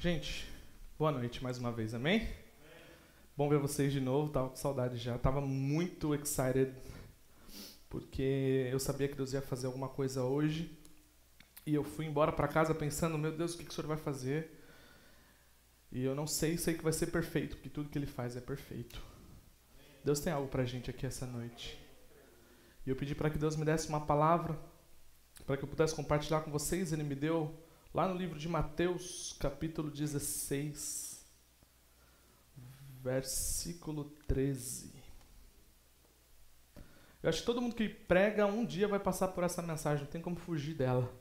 Gente, 0.00 0.50
boa 0.98 1.12
noite 1.12 1.44
mais 1.44 1.58
uma 1.58 1.70
vez, 1.70 1.92
amém? 1.92 2.26
Bom 3.36 3.50
ver 3.50 3.58
vocês 3.58 3.92
de 3.92 4.00
novo, 4.00 4.32
tava 4.32 4.48
com 4.48 4.56
saudade 4.56 4.96
já. 4.96 5.18
Tava 5.18 5.42
muito 5.42 6.14
excited, 6.14 6.72
porque 7.86 8.66
eu 8.72 8.80
sabia 8.80 9.08
que 9.08 9.14
Deus 9.14 9.34
ia 9.34 9.42
fazer 9.42 9.66
alguma 9.66 9.90
coisa 9.90 10.24
hoje. 10.24 10.74
E 11.66 11.74
eu 11.74 11.84
fui 11.84 12.06
embora 12.06 12.32
para 12.32 12.48
casa 12.48 12.74
pensando, 12.74 13.18
meu 13.18 13.30
Deus, 13.30 13.52
o 13.52 13.58
que, 13.58 13.64
que 13.64 13.70
o 13.70 13.74
Senhor 13.74 13.88
vai 13.88 13.98
fazer? 13.98 14.64
E 15.92 16.02
eu 16.02 16.14
não 16.14 16.26
sei, 16.26 16.56
sei 16.56 16.72
que 16.72 16.82
vai 16.82 16.94
ser 16.94 17.08
perfeito, 17.08 17.56
porque 17.56 17.68
tudo 17.68 17.90
que 17.90 17.98
Ele 17.98 18.06
faz 18.06 18.34
é 18.38 18.40
perfeito. 18.40 19.02
Deus 20.02 20.18
tem 20.18 20.32
algo 20.32 20.48
pra 20.48 20.64
gente 20.64 20.88
aqui 20.88 21.04
essa 21.04 21.26
noite. 21.26 21.78
E 22.86 22.88
eu 22.88 22.96
pedi 22.96 23.14
para 23.14 23.28
que 23.28 23.36
Deus 23.36 23.54
me 23.54 23.66
desse 23.66 23.90
uma 23.90 24.00
palavra, 24.00 24.58
para 25.44 25.58
que 25.58 25.64
eu 25.64 25.68
pudesse 25.68 25.94
compartilhar 25.94 26.40
com 26.40 26.50
vocês. 26.50 26.90
Ele 26.90 27.02
me 27.02 27.14
deu 27.14 27.54
lá 27.92 28.06
no 28.06 28.14
livro 28.14 28.38
de 28.38 28.48
Mateus, 28.48 29.36
capítulo 29.38 29.90
16, 29.90 31.24
versículo 33.02 34.04
13. 34.26 34.92
Eu 37.22 37.28
acho 37.28 37.40
que 37.40 37.46
todo 37.46 37.60
mundo 37.60 37.74
que 37.74 37.88
prega 37.88 38.46
um 38.46 38.64
dia 38.64 38.88
vai 38.88 39.00
passar 39.00 39.28
por 39.28 39.44
essa 39.44 39.60
mensagem, 39.60 40.04
não 40.04 40.10
tem 40.10 40.22
como 40.22 40.36
fugir 40.36 40.74
dela. 40.74 41.12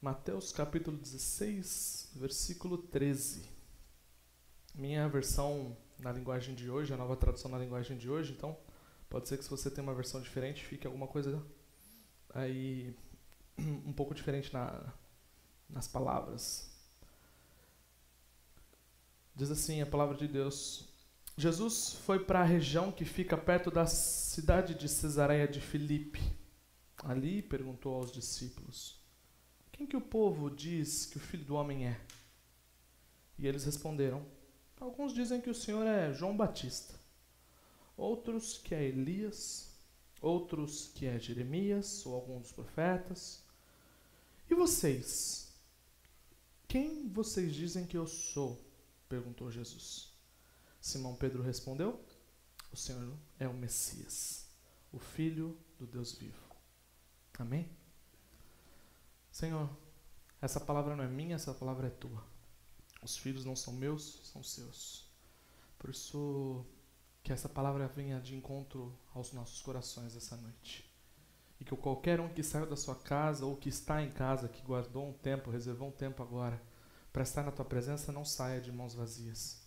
Mateus 0.00 0.52
capítulo 0.52 0.96
16, 0.98 2.12
versículo 2.14 2.78
13. 2.78 3.48
Minha 4.74 5.08
versão 5.08 5.76
na 5.98 6.12
linguagem 6.12 6.54
de 6.54 6.70
hoje, 6.70 6.92
a 6.92 6.96
nova 6.96 7.16
tradução 7.16 7.50
na 7.50 7.58
linguagem 7.58 7.96
de 7.96 8.08
hoje, 8.08 8.32
então 8.32 8.56
pode 9.08 9.28
ser 9.28 9.38
que 9.38 9.44
se 9.44 9.50
você 9.50 9.70
tem 9.70 9.82
uma 9.82 9.94
versão 9.94 10.20
diferente, 10.20 10.62
fique 10.62 10.86
alguma 10.86 11.08
coisa 11.08 11.42
aí 12.34 12.94
um 13.58 13.92
pouco 13.92 14.14
diferente 14.14 14.52
na, 14.52 14.92
nas 15.68 15.88
palavras. 15.88 16.70
Diz 19.34 19.50
assim 19.50 19.82
a 19.82 19.86
palavra 19.86 20.16
de 20.16 20.26
Deus: 20.26 20.88
Jesus 21.36 21.92
foi 21.92 22.24
para 22.24 22.40
a 22.40 22.44
região 22.44 22.90
que 22.90 23.04
fica 23.04 23.36
perto 23.36 23.70
da 23.70 23.86
cidade 23.86 24.74
de 24.74 24.88
Cesareia 24.88 25.46
de 25.46 25.60
Filipe. 25.60 26.20
Ali 27.04 27.42
perguntou 27.42 27.94
aos 27.94 28.10
discípulos: 28.10 28.98
Quem 29.70 29.86
que 29.86 29.96
o 29.96 30.00
povo 30.00 30.50
diz 30.50 31.04
que 31.04 31.18
o 31.18 31.20
filho 31.20 31.44
do 31.44 31.54
homem 31.54 31.86
é? 31.86 32.00
E 33.38 33.46
eles 33.46 33.64
responderam: 33.64 34.24
Alguns 34.80 35.12
dizem 35.12 35.40
que 35.40 35.50
o 35.50 35.54
Senhor 35.54 35.86
é 35.86 36.12
João 36.12 36.34
Batista, 36.34 36.94
outros 37.96 38.56
que 38.56 38.74
é 38.74 38.82
Elias, 38.82 39.75
outros 40.26 40.88
que 40.88 41.06
é 41.06 41.18
Jeremias 41.18 42.04
ou 42.04 42.14
algum 42.14 42.40
dos 42.40 42.50
profetas. 42.50 43.42
E 44.50 44.54
vocês? 44.54 45.52
Quem 46.66 47.08
vocês 47.08 47.54
dizem 47.54 47.86
que 47.86 47.96
eu 47.96 48.06
sou? 48.06 48.60
perguntou 49.08 49.52
Jesus. 49.52 50.12
Simão 50.80 51.14
Pedro 51.14 51.42
respondeu: 51.42 52.04
O 52.72 52.76
Senhor 52.76 53.16
é 53.38 53.46
o 53.46 53.54
Messias, 53.54 54.46
o 54.92 54.98
Filho 54.98 55.56
do 55.78 55.86
Deus 55.86 56.12
vivo. 56.12 56.44
Amém? 57.38 57.70
Senhor, 59.30 59.70
essa 60.40 60.58
palavra 60.58 60.96
não 60.96 61.04
é 61.04 61.08
minha, 61.08 61.36
essa 61.36 61.54
palavra 61.54 61.86
é 61.86 61.90
tua. 61.90 62.24
Os 63.02 63.16
filhos 63.16 63.44
não 63.44 63.54
são 63.54 63.72
meus, 63.74 64.20
são 64.24 64.42
seus. 64.42 65.08
Por 65.78 65.90
isso, 65.90 66.64
que 67.26 67.32
essa 67.32 67.48
palavra 67.48 67.88
venha 67.88 68.20
de 68.20 68.36
encontro 68.36 68.96
aos 69.12 69.32
nossos 69.32 69.60
corações 69.60 70.14
essa 70.14 70.36
noite. 70.36 70.88
E 71.58 71.64
que 71.64 71.74
qualquer 71.74 72.20
um 72.20 72.28
que 72.28 72.40
saiu 72.40 72.66
da 72.66 72.76
sua 72.76 72.94
casa 72.94 73.44
ou 73.44 73.56
que 73.56 73.68
está 73.68 74.00
em 74.00 74.12
casa, 74.12 74.46
que 74.46 74.62
guardou 74.62 75.08
um 75.08 75.12
tempo, 75.12 75.50
reservou 75.50 75.88
um 75.88 75.90
tempo 75.90 76.22
agora 76.22 76.62
para 77.12 77.24
estar 77.24 77.42
na 77.42 77.50
tua 77.50 77.64
presença, 77.64 78.12
não 78.12 78.24
saia 78.24 78.60
de 78.60 78.70
mãos 78.70 78.94
vazias. 78.94 79.60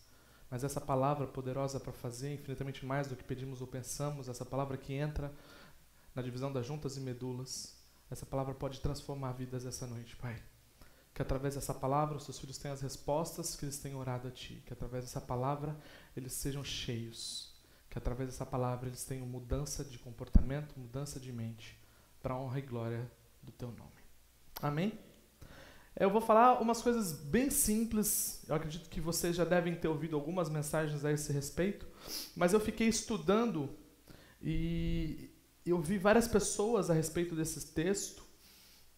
Mas 0.50 0.64
essa 0.64 0.80
palavra 0.80 1.28
poderosa 1.28 1.82
para 1.82 1.92
fazer 1.92 2.34
infinitamente 2.34 2.86
mais 2.86 3.08
do 3.08 3.16
que 3.18 3.26
pedimos 3.26 3.60
ou 3.60 3.68
pensamos, 3.68 4.30
essa 4.30 4.46
palavra 4.46 4.78
que 4.78 4.94
entra 4.94 5.30
na 6.16 6.22
divisão 6.22 6.54
das 6.54 6.66
juntas 6.66 6.96
e 6.96 7.02
medulas, 7.02 7.76
essa 8.10 8.26
palavra 8.26 8.56
pode 8.56 8.80
transformar 8.80 9.34
vidas 9.34 9.66
essa 9.66 9.86
noite, 9.86 10.16
Pai. 10.16 10.42
Que 11.14 11.22
através 11.22 11.56
dessa 11.56 11.74
palavra 11.74 12.16
os 12.16 12.24
seus 12.24 12.40
filhos 12.40 12.58
tenham 12.58 12.74
as 12.74 12.82
respostas 12.82 13.58
que 13.58 13.66
eles 13.66 13.80
têm 13.80 13.96
orado 13.96 14.30
a 14.30 14.32
Ti. 14.32 14.64
Que 14.66 14.72
através 14.72 15.04
dessa 15.04 15.20
palavra 15.20 15.78
eles 16.16 16.32
sejam 16.32 16.64
cheios 16.64 17.49
que 17.90 17.98
através 17.98 18.30
dessa 18.30 18.46
palavra 18.46 18.88
eles 18.88 19.04
tenham 19.04 19.26
mudança 19.26 19.84
de 19.84 19.98
comportamento, 19.98 20.78
mudança 20.78 21.20
de 21.20 21.32
mente, 21.32 21.78
para 22.22 22.36
honra 22.36 22.60
e 22.60 22.62
glória 22.62 23.12
do 23.42 23.52
teu 23.52 23.70
nome. 23.72 23.92
Amém? 24.62 25.00
Eu 25.96 26.10
vou 26.10 26.22
falar 26.22 26.62
umas 26.62 26.82
coisas 26.82 27.12
bem 27.12 27.50
simples. 27.50 28.44
Eu 28.48 28.56
acredito 28.56 28.90
que 28.90 29.02
vocês 29.02 29.36
já 29.36 29.44
devem 29.44 29.76
ter 29.76 29.88
ouvido 29.88 30.16
algumas 30.16 30.50
mensagens 30.50 31.04
a 31.04 31.12
esse 31.12 31.34
respeito, 31.34 31.88
mas 32.36 32.54
eu 32.54 32.60
fiquei 32.60 32.88
estudando 32.88 33.70
e 34.42 35.30
eu 35.66 35.82
vi 35.82 35.98
várias 35.98 36.28
pessoas 36.28 36.90
a 36.90 36.94
respeito 36.94 37.36
desse 37.36 37.74
texto, 37.74 38.24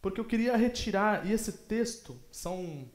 porque 0.01 0.19
eu 0.19 0.25
queria 0.25 0.55
retirar, 0.55 1.25
e 1.25 1.31
esse 1.31 1.51
texto 1.51 2.19
são 2.31 2.89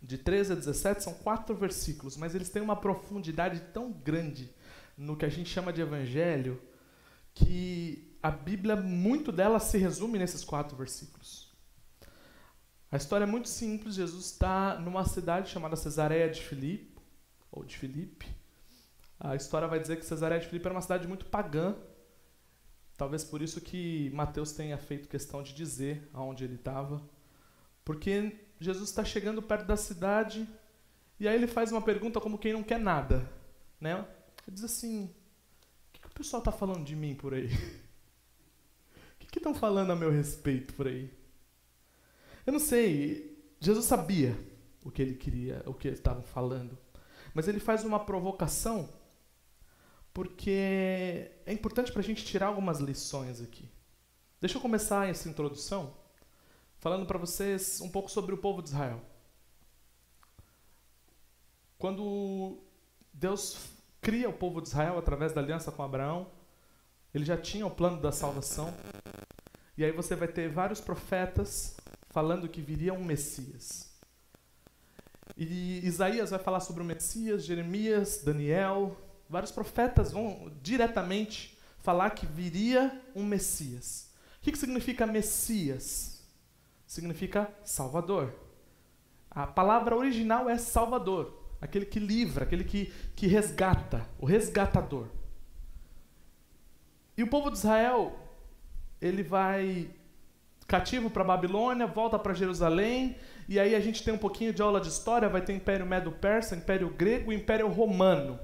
de 0.00 0.16
13 0.16 0.52
a 0.52 0.56
17, 0.56 1.02
são 1.02 1.14
quatro 1.14 1.54
versículos, 1.54 2.16
mas 2.16 2.34
eles 2.34 2.48
têm 2.48 2.62
uma 2.62 2.76
profundidade 2.76 3.60
tão 3.72 3.92
grande 3.92 4.54
no 4.96 5.16
que 5.16 5.24
a 5.24 5.28
gente 5.28 5.48
chama 5.48 5.72
de 5.72 5.80
evangelho, 5.80 6.60
que 7.34 8.16
a 8.22 8.30
Bíblia, 8.30 8.76
muito 8.76 9.32
dela 9.32 9.58
se 9.58 9.78
resume 9.78 10.18
nesses 10.18 10.44
quatro 10.44 10.76
versículos. 10.76 11.50
A 12.92 12.96
história 12.96 13.24
é 13.24 13.26
muito 13.26 13.48
simples. 13.48 13.94
Jesus 13.94 14.26
está 14.26 14.78
numa 14.78 15.04
cidade 15.04 15.48
chamada 15.48 15.76
Cesareia 15.76 16.28
de 16.28 16.42
Filipe, 16.42 17.00
ou 17.50 17.64
de 17.64 17.76
Filipe. 17.76 18.26
A 19.18 19.36
história 19.36 19.68
vai 19.68 19.78
dizer 19.78 19.96
que 19.96 20.04
Cesareia 20.04 20.40
de 20.40 20.48
Filipe 20.48 20.66
era 20.66 20.74
uma 20.74 20.82
cidade 20.82 21.06
muito 21.06 21.26
pagã. 21.26 21.76
Talvez 22.96 23.24
por 23.24 23.40
isso 23.40 23.60
que 23.60 24.10
Mateus 24.10 24.52
tenha 24.52 24.76
feito 24.76 25.08
questão 25.08 25.42
de 25.42 25.54
dizer 25.54 26.08
aonde 26.12 26.44
ele 26.44 26.56
estava. 26.56 27.02
Porque 27.84 28.38
Jesus 28.58 28.90
está 28.90 29.04
chegando 29.04 29.40
perto 29.40 29.66
da 29.66 29.76
cidade 29.76 30.46
e 31.18 31.26
aí 31.26 31.34
ele 31.34 31.46
faz 31.46 31.72
uma 31.72 31.80
pergunta 31.80 32.20
como 32.20 32.38
quem 32.38 32.52
não 32.52 32.62
quer 32.62 32.78
nada. 32.78 33.26
Né? 33.80 34.04
Diz 34.50 34.64
assim: 34.64 35.04
o 35.04 35.92
que, 35.92 36.00
que 36.00 36.06
o 36.08 36.10
pessoal 36.10 36.40
está 36.40 36.50
falando 36.50 36.84
de 36.84 36.96
mim 36.96 37.14
por 37.14 37.34
aí? 37.34 37.48
O 39.22 39.32
que 39.32 39.38
estão 39.38 39.54
falando 39.54 39.92
a 39.92 39.94
meu 39.94 40.10
respeito 40.10 40.74
por 40.74 40.88
aí? 40.88 41.08
Eu 42.44 42.52
não 42.52 42.58
sei. 42.58 43.40
Jesus 43.60 43.84
sabia 43.84 44.36
o 44.84 44.90
que 44.90 45.00
ele 45.00 45.14
queria, 45.14 45.62
o 45.66 45.72
que 45.72 45.86
eles 45.86 46.00
estavam 46.00 46.24
falando. 46.24 46.76
Mas 47.32 47.46
ele 47.46 47.60
faz 47.60 47.84
uma 47.84 48.04
provocação 48.04 48.88
porque 50.12 51.30
é 51.46 51.52
importante 51.52 51.92
para 51.92 52.00
a 52.00 52.04
gente 52.04 52.24
tirar 52.24 52.46
algumas 52.48 52.80
lições 52.80 53.40
aqui. 53.40 53.70
Deixa 54.40 54.58
eu 54.58 54.60
começar 54.60 55.08
essa 55.08 55.28
introdução 55.28 55.94
falando 56.78 57.06
para 57.06 57.18
vocês 57.18 57.80
um 57.80 57.88
pouco 57.88 58.10
sobre 58.10 58.34
o 58.34 58.38
povo 58.38 58.62
de 58.62 58.70
Israel. 58.70 59.00
Quando 61.78 62.58
Deus 63.12 63.56
cria 64.00 64.28
o 64.28 64.32
povo 64.32 64.60
de 64.60 64.68
Israel 64.68 64.98
através 64.98 65.32
da 65.32 65.40
aliança 65.40 65.70
com 65.70 65.82
Abraão. 65.82 66.28
Ele 67.14 67.24
já 67.24 67.36
tinha 67.36 67.66
o 67.66 67.70
plano 67.70 68.00
da 68.00 68.12
salvação. 68.12 68.72
E 69.76 69.84
aí 69.84 69.92
você 69.92 70.14
vai 70.14 70.28
ter 70.28 70.48
vários 70.48 70.80
profetas 70.80 71.76
falando 72.10 72.48
que 72.48 72.60
viria 72.60 72.92
um 72.92 73.04
Messias. 73.04 73.90
E 75.36 75.84
Isaías 75.86 76.30
vai 76.30 76.38
falar 76.38 76.60
sobre 76.60 76.82
o 76.82 76.86
Messias, 76.86 77.44
Jeremias, 77.44 78.22
Daniel, 78.22 78.96
vários 79.28 79.52
profetas 79.52 80.12
vão 80.12 80.52
diretamente 80.60 81.56
falar 81.78 82.10
que 82.10 82.26
viria 82.26 83.00
um 83.14 83.24
Messias. 83.24 84.10
O 84.38 84.42
que, 84.42 84.52
que 84.52 84.58
significa 84.58 85.06
Messias? 85.06 86.22
Significa 86.86 87.50
Salvador. 87.64 88.34
A 89.30 89.46
palavra 89.46 89.96
original 89.96 90.50
é 90.50 90.58
Salvador 90.58 91.39
aquele 91.60 91.84
que 91.84 91.98
livra, 91.98 92.44
aquele 92.44 92.64
que, 92.64 92.92
que 93.14 93.26
resgata, 93.26 94.06
o 94.18 94.26
resgatador. 94.26 95.08
E 97.16 97.22
o 97.22 97.26
povo 97.26 97.50
de 97.50 97.58
Israel, 97.58 98.18
ele 99.00 99.22
vai 99.22 99.90
cativo 100.66 101.10
para 101.10 101.24
Babilônia, 101.24 101.86
volta 101.86 102.18
para 102.18 102.32
Jerusalém, 102.32 103.16
e 103.48 103.58
aí 103.58 103.74
a 103.74 103.80
gente 103.80 104.04
tem 104.04 104.14
um 104.14 104.18
pouquinho 104.18 104.52
de 104.52 104.62
aula 104.62 104.80
de 104.80 104.88
história, 104.88 105.28
vai 105.28 105.42
ter 105.42 105.52
Império 105.52 105.84
Medo-Persa, 105.84 106.54
Império 106.54 106.88
Grego 106.90 107.32
e 107.32 107.36
Império 107.36 107.66
Romano. 107.68 108.38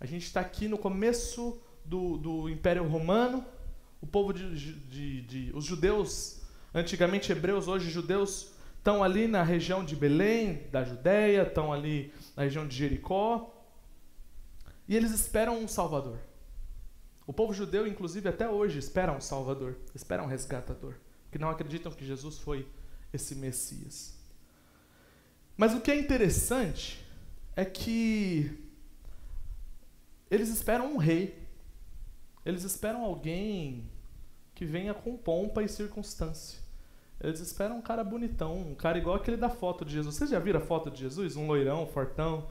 A 0.00 0.04
gente 0.04 0.24
está 0.24 0.40
aqui 0.40 0.66
no 0.66 0.76
começo 0.76 1.62
do, 1.84 2.16
do 2.16 2.48
Império 2.48 2.86
Romano, 2.88 3.44
o 4.00 4.06
povo 4.06 4.32
de, 4.32 4.56
de, 4.56 5.22
de, 5.22 5.52
os 5.54 5.64
judeus, 5.64 6.40
antigamente 6.74 7.30
hebreus, 7.30 7.68
hoje 7.68 7.88
judeus, 7.88 8.52
estão 8.80 9.04
ali 9.04 9.28
na 9.28 9.42
região 9.42 9.84
de 9.84 9.94
Belém, 9.94 10.66
da 10.72 10.82
Judéia, 10.82 11.42
estão 11.42 11.70
ali 11.70 12.12
na 12.34 12.44
região 12.44 12.66
de 12.66 12.74
Jericó, 12.74 13.54
e 14.88 14.96
eles 14.96 15.12
esperam 15.12 15.58
um 15.62 15.68
Salvador. 15.68 16.18
O 17.26 17.32
povo 17.32 17.52
judeu, 17.52 17.86
inclusive, 17.86 18.28
até 18.28 18.48
hoje 18.48 18.78
espera 18.78 19.12
um 19.12 19.20
Salvador, 19.20 19.76
espera 19.94 20.22
um 20.22 20.26
resgatador. 20.26 20.94
que 21.30 21.38
não 21.38 21.48
acreditam 21.48 21.92
que 21.92 22.04
Jesus 22.04 22.38
foi 22.38 22.66
esse 23.12 23.36
Messias. 23.36 24.18
Mas 25.56 25.72
o 25.74 25.80
que 25.80 25.92
é 25.92 25.96
interessante 25.96 27.06
é 27.54 27.64
que 27.64 28.58
eles 30.28 30.48
esperam 30.48 30.92
um 30.92 30.96
rei. 30.96 31.46
Eles 32.44 32.64
esperam 32.64 33.04
alguém 33.04 33.88
que 34.56 34.64
venha 34.64 34.92
com 34.92 35.16
pompa 35.16 35.62
e 35.62 35.68
circunstância. 35.68 36.58
Eles 37.20 37.40
esperam 37.40 37.76
um 37.76 37.82
cara 37.82 38.02
bonitão, 38.02 38.56
um 38.56 38.74
cara 38.74 38.96
igual 38.96 39.16
aquele 39.16 39.36
da 39.36 39.50
foto 39.50 39.84
de 39.84 39.92
Jesus. 39.92 40.14
Vocês 40.14 40.30
já 40.30 40.38
viram 40.38 40.60
a 40.60 40.64
foto 40.64 40.90
de 40.90 41.00
Jesus? 41.00 41.36
Um 41.36 41.46
loirão, 41.46 41.86
fortão. 41.86 42.48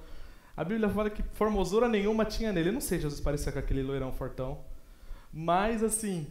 A 0.56 0.63
Bíblia 0.63 0.89
fala 0.89 1.10
que 1.10 1.24
formosura 1.33 1.88
nenhuma 1.88 2.24
tinha 2.24 2.54
nele. 2.54 2.69
Eu 2.69 2.74
não 2.74 2.81
sei 2.81 3.00
Jesus 3.00 3.19
parecia 3.19 3.51
com 3.51 3.57
aquele 3.57 3.81
loirão 3.81 4.12
fortão. 4.12 4.63
Mas, 5.33 5.81
assim, 5.81 6.27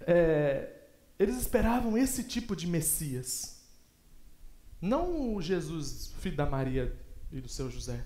é, 0.00 0.70
eles 1.18 1.36
esperavam 1.36 1.96
esse 1.96 2.24
tipo 2.24 2.54
de 2.54 2.66
Messias. 2.66 3.64
Não 4.80 5.34
o 5.34 5.40
Jesus, 5.40 6.14
filho 6.18 6.36
da 6.36 6.46
Maria 6.46 6.94
e 7.32 7.40
do 7.40 7.48
seu 7.48 7.70
José. 7.70 8.04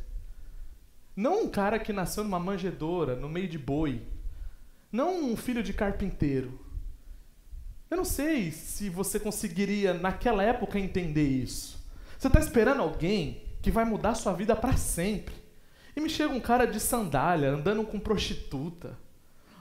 Não 1.16 1.44
um 1.44 1.48
cara 1.48 1.78
que 1.78 1.92
nasceu 1.92 2.24
numa 2.24 2.40
manjedoura, 2.40 3.14
no 3.14 3.28
meio 3.28 3.48
de 3.48 3.58
boi. 3.58 4.02
Não 4.90 5.32
um 5.32 5.36
filho 5.36 5.62
de 5.62 5.72
carpinteiro. 5.72 6.63
Eu 7.94 7.98
não 7.98 8.04
sei 8.04 8.50
se 8.50 8.90
você 8.90 9.20
conseguiria, 9.20 9.94
naquela 9.94 10.42
época, 10.42 10.80
entender 10.80 11.28
isso. 11.28 11.78
Você 12.18 12.26
está 12.26 12.40
esperando 12.40 12.82
alguém 12.82 13.44
que 13.62 13.70
vai 13.70 13.84
mudar 13.84 14.16
sua 14.16 14.32
vida 14.32 14.56
para 14.56 14.76
sempre. 14.76 15.32
E 15.94 16.00
me 16.00 16.10
chega 16.10 16.34
um 16.34 16.40
cara 16.40 16.66
de 16.66 16.80
sandália, 16.80 17.52
andando 17.52 17.84
com 17.84 18.00
prostituta. 18.00 18.98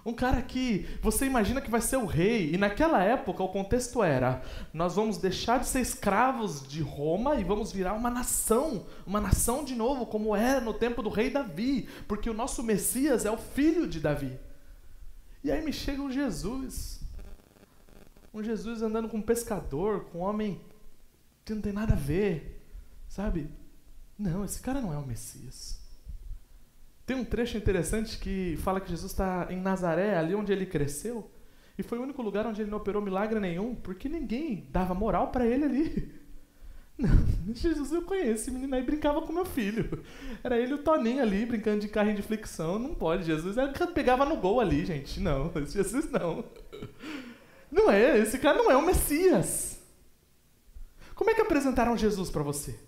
Um 0.03 0.15
cara 0.15 0.41
que 0.41 0.87
você 0.99 1.27
imagina 1.27 1.61
que 1.61 1.69
vai 1.69 1.79
ser 1.79 1.97
o 1.97 2.07
rei, 2.07 2.51
e 2.51 2.57
naquela 2.57 3.03
época 3.03 3.43
o 3.43 3.49
contexto 3.49 4.01
era: 4.01 4.41
nós 4.73 4.95
vamos 4.95 5.19
deixar 5.19 5.59
de 5.59 5.67
ser 5.67 5.81
escravos 5.81 6.67
de 6.67 6.81
Roma 6.81 7.35
e 7.35 7.43
vamos 7.43 7.71
virar 7.71 7.93
uma 7.93 8.09
nação, 8.09 8.87
uma 9.05 9.21
nação 9.21 9.63
de 9.63 9.75
novo, 9.75 10.07
como 10.07 10.35
era 10.35 10.59
no 10.59 10.73
tempo 10.73 11.03
do 11.03 11.09
rei 11.09 11.29
Davi, 11.29 11.87
porque 12.07 12.31
o 12.31 12.33
nosso 12.33 12.63
Messias 12.63 13.25
é 13.25 13.31
o 13.31 13.37
filho 13.37 13.85
de 13.85 13.99
Davi. 13.99 14.39
E 15.43 15.51
aí 15.51 15.63
me 15.63 15.71
chega 15.71 16.01
um 16.01 16.11
Jesus, 16.11 17.02
um 18.33 18.43
Jesus 18.43 18.81
andando 18.81 19.07
com 19.07 19.17
um 19.17 19.21
pescador, 19.21 20.05
com 20.05 20.19
um 20.19 20.21
homem 20.21 20.59
que 21.45 21.53
não 21.53 21.61
tem 21.61 21.73
nada 21.73 21.93
a 21.93 21.97
ver, 21.97 22.61
sabe? 23.07 23.49
Não, 24.17 24.43
esse 24.43 24.61
cara 24.61 24.81
não 24.81 24.93
é 24.93 24.97
o 24.97 25.05
Messias. 25.05 25.79
Tem 27.05 27.15
um 27.15 27.25
trecho 27.25 27.57
interessante 27.57 28.17
que 28.17 28.57
fala 28.57 28.79
que 28.79 28.89
Jesus 28.89 29.11
está 29.11 29.47
em 29.49 29.59
Nazaré, 29.59 30.17
ali 30.17 30.33
onde 30.33 30.51
ele 30.51 30.65
cresceu, 30.65 31.29
e 31.77 31.83
foi 31.83 31.99
o 31.99 32.03
único 32.03 32.21
lugar 32.21 32.47
onde 32.47 32.61
ele 32.61 32.71
não 32.71 32.77
operou 32.77 33.01
milagre 33.01 33.39
nenhum, 33.39 33.75
porque 33.75 34.07
ninguém 34.07 34.67
dava 34.71 34.93
moral 34.93 35.29
para 35.29 35.45
ele 35.45 35.65
ali. 35.65 36.23
Não, 36.95 37.09
Jesus, 37.55 37.91
eu 37.91 38.03
conheço 38.03 38.29
esse 38.29 38.51
menino 38.51 38.75
aí, 38.75 38.83
brincava 38.83 39.19
com 39.23 39.33
meu 39.33 39.45
filho. 39.45 40.03
Era 40.43 40.59
ele 40.59 40.75
o 40.75 40.77
Toninho 40.77 41.23
ali, 41.23 41.43
brincando 41.43 41.79
de 41.79 41.87
carrinho 41.87 42.17
de 42.17 42.21
flexão. 42.21 42.77
Não 42.77 42.93
pode, 42.93 43.23
Jesus. 43.23 43.57
Ele 43.57 43.71
pegava 43.95 44.23
no 44.25 44.37
gol 44.37 44.59
ali, 44.59 44.85
gente. 44.85 45.19
Não, 45.19 45.51
Jesus 45.65 46.11
não. 46.11 46.45
Não 47.73 47.89
é, 47.89 48.19
esse 48.19 48.37
cara 48.37 48.59
não 48.59 48.69
é 48.69 48.77
o 48.77 48.85
Messias. 48.85 49.81
Como 51.15 51.31
é 51.31 51.33
que 51.33 51.41
apresentaram 51.41 51.97
Jesus 51.97 52.29
para 52.29 52.43
você? 52.43 52.79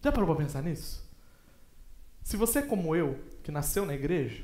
Já 0.00 0.10
parou 0.10 0.26
para 0.34 0.46
pensar 0.46 0.62
nisso? 0.62 1.06
Se 2.22 2.34
você 2.34 2.60
é 2.60 2.62
como 2.62 2.96
eu, 2.96 3.18
que 3.42 3.52
nasceu 3.52 3.84
na 3.84 3.94
igreja, 3.94 4.42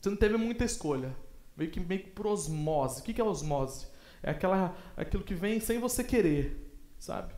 você 0.00 0.08
não 0.08 0.16
teve 0.16 0.36
muita 0.36 0.64
escolha. 0.64 1.16
Meio 1.56 1.68
que, 1.68 1.80
meio 1.80 2.04
que 2.04 2.10
por 2.10 2.28
osmose. 2.28 3.00
O 3.00 3.02
que 3.02 3.20
é 3.20 3.24
osmose? 3.24 3.88
É 4.22 4.30
aquela, 4.30 4.76
aquilo 4.96 5.24
que 5.24 5.34
vem 5.34 5.58
sem 5.58 5.80
você 5.80 6.04
querer, 6.04 6.72
sabe? 6.96 7.34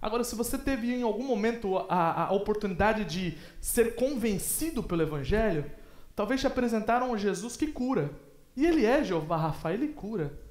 Agora, 0.00 0.22
se 0.22 0.36
você 0.36 0.56
teve 0.56 0.94
em 0.94 1.02
algum 1.02 1.24
momento 1.24 1.78
a, 1.88 2.26
a 2.26 2.32
oportunidade 2.32 3.04
de 3.04 3.36
ser 3.60 3.96
convencido 3.96 4.84
pelo 4.84 5.02
Evangelho, 5.02 5.68
talvez 6.14 6.40
te 6.40 6.46
apresentaram 6.46 7.10
um 7.10 7.18
Jesus 7.18 7.56
que 7.56 7.66
cura. 7.66 8.12
E 8.56 8.64
ele 8.64 8.86
é 8.86 9.02
Jeová 9.02 9.36
Rafa, 9.36 9.72
ele 9.72 9.88
cura. 9.88 10.45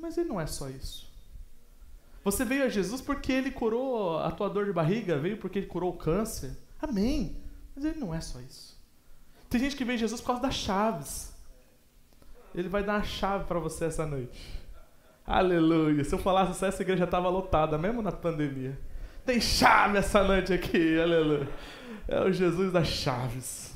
Mas 0.00 0.16
ele 0.16 0.28
não 0.28 0.40
é 0.40 0.46
só 0.46 0.68
isso. 0.68 1.08
Você 2.24 2.44
veio 2.44 2.64
a 2.64 2.68
Jesus 2.68 3.00
porque 3.00 3.32
ele 3.32 3.50
curou 3.50 4.18
a 4.18 4.30
tua 4.30 4.48
dor 4.48 4.66
de 4.66 4.72
barriga, 4.72 5.18
veio 5.18 5.38
porque 5.38 5.60
ele 5.60 5.66
curou 5.66 5.92
o 5.92 5.96
câncer. 5.96 6.56
Amém. 6.80 7.36
Mas 7.74 7.84
ele 7.84 7.98
não 7.98 8.14
é 8.14 8.20
só 8.20 8.40
isso. 8.40 8.78
Tem 9.48 9.60
gente 9.60 9.76
que 9.76 9.84
vê 9.84 9.96
Jesus 9.96 10.20
por 10.20 10.28
causa 10.28 10.42
das 10.42 10.54
chaves. 10.54 11.32
Ele 12.54 12.68
vai 12.68 12.82
dar 12.82 12.94
uma 12.94 13.04
chave 13.04 13.44
para 13.44 13.58
você 13.58 13.86
essa 13.86 14.04
noite. 14.04 14.58
Aleluia. 15.26 16.02
Se 16.04 16.14
eu 16.14 16.18
falasse 16.18 16.58
só, 16.58 16.66
essa 16.66 16.82
igreja 16.82 17.04
estava 17.04 17.28
lotada, 17.28 17.78
mesmo 17.78 18.02
na 18.02 18.12
pandemia. 18.12 18.78
Tem 19.24 19.40
chave 19.40 19.98
essa 19.98 20.22
noite 20.22 20.52
aqui, 20.52 20.98
aleluia. 20.98 21.48
É 22.06 22.20
o 22.20 22.32
Jesus 22.32 22.72
das 22.72 22.88
chaves. 22.88 23.74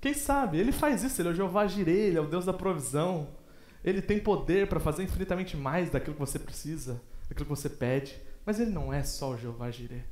Quem 0.00 0.14
sabe? 0.14 0.58
Ele 0.58 0.72
faz 0.72 1.02
isso, 1.02 1.20
ele 1.20 1.28
é 1.28 1.32
o 1.32 1.34
Jeová 1.34 1.66
Jireh, 1.66 2.08
ele 2.08 2.18
é 2.18 2.20
o 2.20 2.26
Deus 2.26 2.44
da 2.44 2.52
provisão. 2.52 3.28
Ele 3.84 4.00
tem 4.00 4.20
poder 4.20 4.68
para 4.68 4.78
fazer 4.78 5.02
infinitamente 5.02 5.56
mais 5.56 5.90
daquilo 5.90 6.14
que 6.14 6.20
você 6.20 6.38
precisa, 6.38 7.02
daquilo 7.28 7.46
que 7.46 7.56
você 7.56 7.68
pede. 7.68 8.20
Mas 8.44 8.60
ele 8.60 8.70
não 8.70 8.92
é 8.92 9.02
só 9.02 9.30
o 9.30 9.36
Jeová 9.36 9.70
Jireh. 9.70 10.04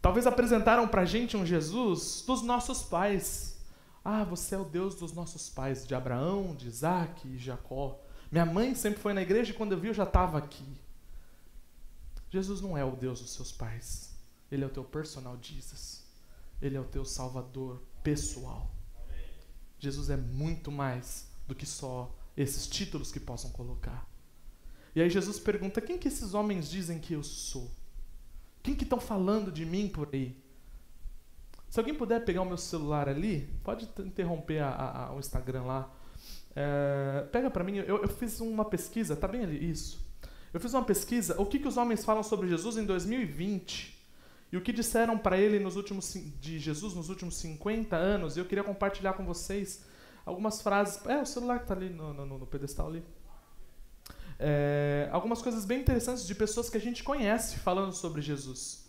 Talvez 0.00 0.26
apresentaram 0.26 0.86
para 0.86 1.02
a 1.02 1.04
gente 1.04 1.36
um 1.36 1.44
Jesus 1.44 2.22
dos 2.26 2.42
nossos 2.42 2.82
pais. 2.82 3.58
Ah, 4.04 4.24
você 4.24 4.54
é 4.54 4.58
o 4.58 4.64
Deus 4.64 4.94
dos 4.94 5.12
nossos 5.12 5.48
pais, 5.48 5.86
de 5.86 5.94
Abraão, 5.94 6.54
de 6.54 6.68
Isaac 6.68 7.26
e 7.28 7.36
Jacó. 7.36 8.00
Minha 8.30 8.46
mãe 8.46 8.74
sempre 8.74 9.00
foi 9.00 9.12
na 9.12 9.22
igreja 9.22 9.50
e 9.50 9.54
quando 9.54 9.72
eu 9.72 9.80
vi 9.80 9.88
eu 9.88 9.94
já 9.94 10.04
estava 10.04 10.38
aqui. 10.38 10.64
Jesus 12.30 12.60
não 12.60 12.76
é 12.76 12.84
o 12.84 12.94
Deus 12.94 13.20
dos 13.20 13.32
seus 13.32 13.50
pais. 13.50 14.14
Ele 14.50 14.64
é 14.64 14.66
o 14.66 14.70
teu 14.70 14.84
personal 14.84 15.36
Jesus. 15.40 16.04
Ele 16.60 16.76
é 16.76 16.80
o 16.80 16.84
teu 16.84 17.04
salvador 17.04 17.82
pessoal. 18.02 18.70
Jesus 19.78 20.10
é 20.10 20.16
muito 20.16 20.70
mais 20.70 21.27
do 21.48 21.54
que 21.54 21.66
só 21.66 22.14
esses 22.36 22.68
títulos 22.68 23.10
que 23.10 23.18
possam 23.18 23.50
colocar. 23.50 24.06
E 24.94 25.00
aí 25.00 25.10
Jesus 25.10 25.40
pergunta: 25.40 25.80
quem 25.80 25.98
que 25.98 26.06
esses 26.06 26.34
homens 26.34 26.70
dizem 26.70 26.98
que 26.98 27.14
eu 27.14 27.22
sou? 27.24 27.70
Quem 28.62 28.74
que 28.74 28.84
estão 28.84 29.00
falando 29.00 29.50
de 29.50 29.64
mim 29.64 29.88
por 29.88 30.08
aí? 30.12 30.36
Se 31.70 31.80
alguém 31.80 31.94
puder 31.94 32.24
pegar 32.24 32.42
o 32.42 32.46
meu 32.46 32.56
celular 32.56 33.08
ali, 33.08 33.48
pode 33.62 33.88
interromper 34.00 34.60
a, 34.60 34.68
a, 34.68 35.06
a, 35.06 35.14
o 35.14 35.18
Instagram 35.18 35.64
lá. 35.64 35.92
É, 36.54 37.26
pega 37.30 37.50
para 37.50 37.62
mim, 37.62 37.76
eu, 37.76 38.02
eu, 38.02 38.08
fiz 38.08 38.40
uma 38.40 38.64
pesquisa, 38.64 39.14
tá 39.14 39.28
bem 39.28 39.42
ali, 39.44 39.70
isso. 39.70 40.06
Eu 40.52 40.58
fiz 40.58 40.72
uma 40.72 40.84
pesquisa, 40.84 41.40
o 41.40 41.46
que, 41.46 41.58
que 41.58 41.68
os 41.68 41.76
homens 41.76 42.04
falam 42.04 42.22
sobre 42.22 42.48
Jesus 42.48 42.76
em 42.78 42.84
2020 42.84 43.96
e 44.50 44.56
o 44.56 44.62
que 44.62 44.72
disseram 44.72 45.18
para 45.18 45.36
ele 45.36 45.58
nos 45.58 45.76
últimos 45.76 46.14
de 46.40 46.58
Jesus 46.58 46.94
nos 46.94 47.10
últimos 47.10 47.36
50 47.36 47.94
anos. 47.94 48.36
E 48.36 48.40
eu 48.40 48.46
queria 48.46 48.64
compartilhar 48.64 49.12
com 49.12 49.24
vocês 49.24 49.84
algumas 50.28 50.62
frases. 50.62 51.04
É, 51.06 51.22
o 51.22 51.26
celular 51.26 51.58
que 51.58 51.64
está 51.64 51.74
ali 51.74 51.90
no, 51.90 52.12
no, 52.12 52.38
no 52.38 52.46
pedestal 52.46 52.88
ali 52.88 53.04
é, 54.38 55.08
algumas 55.10 55.42
coisas 55.42 55.64
bem 55.64 55.80
interessantes 55.80 56.26
de 56.26 56.34
pessoas 56.34 56.70
que 56.70 56.76
a 56.76 56.80
gente 56.80 57.02
conhece 57.02 57.58
falando 57.58 57.92
sobre 57.92 58.22
Jesus. 58.22 58.86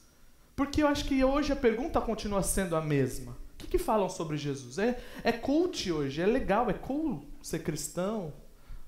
Porque 0.55 0.83
eu 0.83 0.87
acho 0.87 1.05
que 1.05 1.23
hoje 1.23 1.51
a 1.51 1.55
pergunta 1.55 1.99
continua 1.99 2.43
sendo 2.43 2.75
a 2.75 2.81
mesma. 2.81 3.31
O 3.31 3.57
que, 3.57 3.67
que 3.67 3.77
falam 3.77 4.09
sobre 4.09 4.37
Jesus? 4.37 4.77
É, 4.77 5.01
é 5.23 5.31
cult 5.31 5.91
hoje, 5.91 6.21
é 6.21 6.25
legal, 6.25 6.69
é 6.69 6.73
cool 6.73 7.25
ser 7.41 7.59
cristão. 7.59 8.33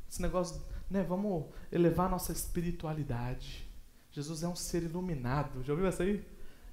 Esse 0.10 0.22
negócio, 0.22 0.62
né? 0.89 1.03
Vamos 1.03 1.46
elevar 1.72 2.10
nossa 2.10 2.31
espiritualidade. 2.31 3.67
Jesus 4.12 4.43
é 4.43 4.48
um 4.48 4.55
ser 4.55 4.84
iluminado. 4.84 5.63
Já 5.63 5.74
ouviu 5.74 5.88
essa 5.88 6.03
aí? 6.03 6.24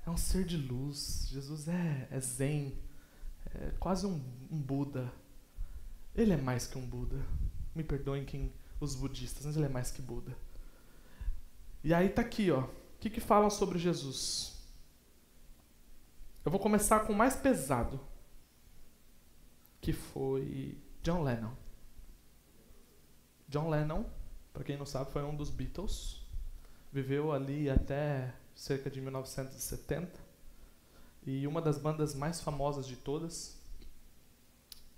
É 0.04 0.10
um 0.10 0.16
ser 0.16 0.44
de 0.44 0.56
luz. 0.56 1.28
Jesus 1.30 1.68
é, 1.68 2.08
é 2.10 2.20
zen. 2.20 2.76
É 3.54 3.70
quase 3.78 4.06
um, 4.06 4.20
um 4.50 4.60
Buda. 4.60 5.10
Ele 6.18 6.32
é 6.32 6.36
mais 6.36 6.66
que 6.66 6.76
um 6.76 6.84
Buda. 6.84 7.24
Me 7.76 7.84
perdoem 7.84 8.24
quem 8.24 8.52
os 8.80 8.96
budistas, 8.96 9.46
mas 9.46 9.56
ele 9.56 9.66
é 9.66 9.68
mais 9.68 9.92
que 9.92 10.02
Buda. 10.02 10.36
E 11.84 11.94
aí 11.94 12.08
tá 12.08 12.22
aqui, 12.22 12.50
ó. 12.50 12.62
O 12.62 12.70
que, 12.98 13.08
que 13.08 13.20
falam 13.20 13.48
sobre 13.48 13.78
Jesus? 13.78 14.58
Eu 16.44 16.50
vou 16.50 16.60
começar 16.60 17.00
com 17.06 17.12
o 17.12 17.16
mais 17.16 17.36
pesado, 17.36 18.00
que 19.80 19.92
foi 19.92 20.76
John 21.04 21.22
Lennon. 21.22 21.54
John 23.48 23.70
Lennon, 23.70 24.04
para 24.52 24.64
quem 24.64 24.76
não 24.76 24.86
sabe, 24.86 25.12
foi 25.12 25.22
um 25.22 25.36
dos 25.36 25.50
Beatles. 25.50 26.26
Viveu 26.92 27.30
ali 27.30 27.70
até 27.70 28.34
cerca 28.56 28.90
de 28.90 29.00
1970. 29.00 30.18
E 31.24 31.46
uma 31.46 31.62
das 31.62 31.78
bandas 31.78 32.12
mais 32.12 32.40
famosas 32.40 32.88
de 32.88 32.96
todas. 32.96 33.57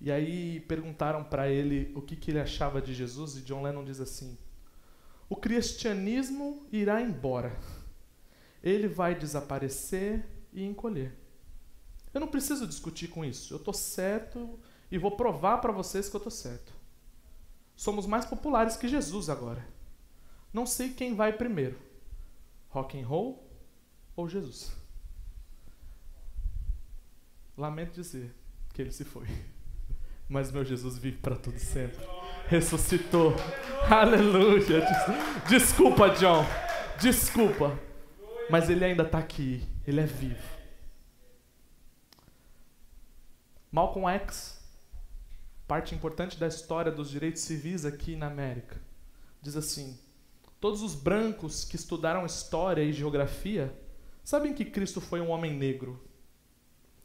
E 0.00 0.11
aí 0.11 0.61
perguntaram 0.61 1.23
para 1.23 1.49
ele 1.49 1.92
o 1.95 2.00
que, 2.00 2.16
que 2.16 2.30
ele 2.30 2.40
achava 2.40 2.80
de 2.80 2.95
Jesus, 2.95 3.37
e 3.37 3.42
John 3.42 3.62
Lennon 3.62 3.85
diz 3.85 4.00
assim: 4.00 4.38
O 5.28 5.37
cristianismo 5.37 6.66
irá 6.73 7.02
embora, 7.02 7.59
ele 8.62 8.88
vai 8.88 9.14
desaparecer 9.14 10.26
e 10.52 10.64
encolher. 10.64 11.14
Eu 12.14 12.21
não 12.21 12.28
preciso 12.28 12.66
discutir 12.66 13.09
com 13.09 13.25
isso, 13.25 13.52
eu 13.52 13.59
estou 13.59 13.75
certo 13.75 14.59
e 14.90 14.99
vou 14.99 15.12
provar 15.12 15.59
para 15.59 15.73
vocês 15.73 16.09
que 16.09 16.16
eu 16.16 16.19
estou 16.19 16.30
certo. 16.30 16.73
Somos 17.76 18.07
mais 18.07 18.25
populares 18.25 18.76
que 18.76 18.88
Jesus 18.88 19.28
agora. 19.28 19.66
Não 20.52 20.66
sei 20.66 20.92
quem 20.92 21.14
vai 21.14 21.33
primeiro, 21.33 21.78
rock 22.69 22.99
and 22.99 23.07
roll 23.07 23.49
ou 24.16 24.28
Jesus. 24.28 24.73
Lamento 27.57 27.92
dizer 27.92 28.35
que 28.73 28.83
ele 28.83 28.90
se 28.90 29.04
foi, 29.04 29.26
mas 30.30 30.52
meu 30.52 30.64
Jesus 30.64 30.96
vive 30.96 31.18
para 31.18 31.34
todo 31.34 31.58
sempre. 31.58 31.99
Ressuscitou. 32.46 33.34
Aleluia. 33.90 34.87
Desculpa, 35.49 36.10
John. 36.10 36.46
Desculpa. 37.00 37.76
Mas 38.49 38.70
ele 38.70 38.84
ainda 38.84 39.02
está 39.02 39.18
aqui. 39.18 39.66
Ele 39.84 40.00
é 40.00 40.06
vivo. 40.06 40.40
Malcolm 43.72 44.08
X, 44.08 44.60
parte 45.66 45.96
importante 45.96 46.38
da 46.38 46.46
história 46.46 46.92
dos 46.92 47.10
direitos 47.10 47.42
civis 47.42 47.84
aqui 47.84 48.14
na 48.14 48.26
América, 48.26 48.80
diz 49.42 49.56
assim: 49.56 49.99
Todos 50.60 50.82
os 50.82 50.94
brancos 50.94 51.64
que 51.64 51.76
estudaram 51.76 52.25
história 52.25 52.82
e 52.82 52.92
geografia 52.92 53.72
sabem 54.22 54.54
que 54.54 54.64
Cristo 54.64 55.00
foi 55.00 55.20
um 55.20 55.30
homem 55.30 55.52
negro. 55.52 56.00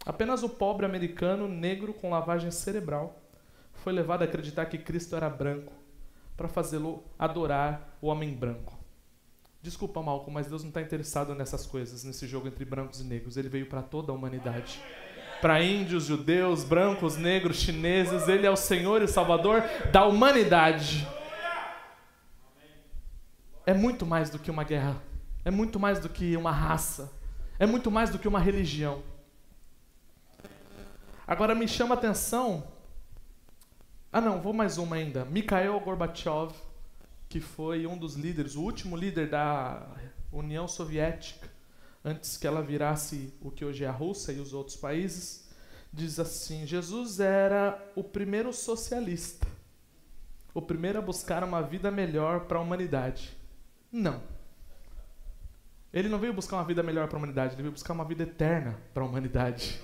Apenas 0.05 0.43
o 0.43 0.49
pobre 0.49 0.85
americano 0.85 1.47
negro 1.47 1.93
com 1.93 2.09
lavagem 2.09 2.51
cerebral 2.51 3.19
foi 3.73 3.91
levado 3.91 4.21
a 4.21 4.25
acreditar 4.25 4.65
que 4.65 4.77
Cristo 4.77 5.15
era 5.15 5.29
branco 5.29 5.73
para 6.37 6.47
fazê-lo 6.47 7.03
adorar 7.17 7.97
o 8.01 8.07
homem 8.07 8.33
branco. 8.33 8.77
Desculpa, 9.61 10.01
Malcolm, 10.01 10.33
mas 10.33 10.47
Deus 10.47 10.61
não 10.61 10.69
está 10.69 10.81
interessado 10.81 11.33
nessas 11.33 11.65
coisas, 11.65 12.03
nesse 12.03 12.27
jogo 12.27 12.47
entre 12.47 12.63
brancos 12.63 13.01
e 13.01 13.03
negros. 13.03 13.35
Ele 13.35 13.49
veio 13.49 13.65
para 13.65 13.81
toda 13.81 14.11
a 14.11 14.15
humanidade 14.15 14.79
para 15.41 15.61
índios, 15.61 16.05
judeus, 16.05 16.63
brancos, 16.63 17.17
negros, 17.17 17.57
chineses. 17.57 18.27
Ele 18.27 18.45
é 18.47 18.49
o 18.49 18.55
Senhor 18.55 19.01
e 19.01 19.07
Salvador 19.07 19.63
da 19.91 20.05
humanidade. 20.05 21.07
É 23.65 23.73
muito 23.73 24.05
mais 24.05 24.29
do 24.29 24.39
que 24.39 24.49
uma 24.49 24.63
guerra. 24.63 25.01
É 25.43 25.51
muito 25.51 25.79
mais 25.79 25.99
do 25.99 26.09
que 26.09 26.35
uma 26.35 26.51
raça. 26.51 27.11
É 27.59 27.65
muito 27.65 27.91
mais 27.91 28.09
do 28.09 28.19
que 28.19 28.27
uma 28.27 28.39
religião. 28.39 29.03
Agora 31.27 31.55
me 31.55 31.67
chama 31.67 31.95
a 31.95 31.97
atenção. 31.97 32.67
Ah, 34.11 34.21
não, 34.21 34.41
vou 34.41 34.53
mais 34.53 34.77
uma 34.77 34.95
ainda. 34.95 35.25
Mikhail 35.25 35.79
Gorbachev, 35.79 36.53
que 37.27 37.39
foi 37.39 37.87
um 37.87 37.97
dos 37.97 38.15
líderes, 38.15 38.55
o 38.55 38.61
último 38.61 38.95
líder 38.95 39.29
da 39.29 39.87
União 40.31 40.67
Soviética 40.67 41.55
antes 42.05 42.37
que 42.37 42.45
ela 42.45 42.61
virasse 42.61 43.33
o 43.41 43.49
que 43.49 43.65
hoje 43.65 43.83
é 43.83 43.87
a 43.87 43.91
Rússia 43.91 44.31
e 44.31 44.39
os 44.39 44.53
outros 44.53 44.77
países, 44.77 45.49
diz 45.91 46.19
assim: 46.19 46.67
Jesus 46.67 47.19
era 47.19 47.83
o 47.95 48.03
primeiro 48.03 48.53
socialista, 48.53 49.47
o 50.53 50.61
primeiro 50.61 50.99
a 50.99 51.01
buscar 51.01 51.43
uma 51.43 51.63
vida 51.63 51.89
melhor 51.89 52.41
para 52.41 52.59
a 52.59 52.61
humanidade. 52.61 53.35
Não. 53.91 54.21
Ele 55.91 56.09
não 56.09 56.19
veio 56.19 56.33
buscar 56.33 56.57
uma 56.57 56.65
vida 56.65 56.83
melhor 56.83 57.07
para 57.07 57.17
a 57.17 57.19
humanidade, 57.19 57.55
ele 57.55 57.63
veio 57.63 57.71
buscar 57.71 57.93
uma 57.93 58.05
vida 58.05 58.23
eterna 58.23 58.77
para 58.93 59.01
a 59.01 59.07
humanidade. 59.07 59.81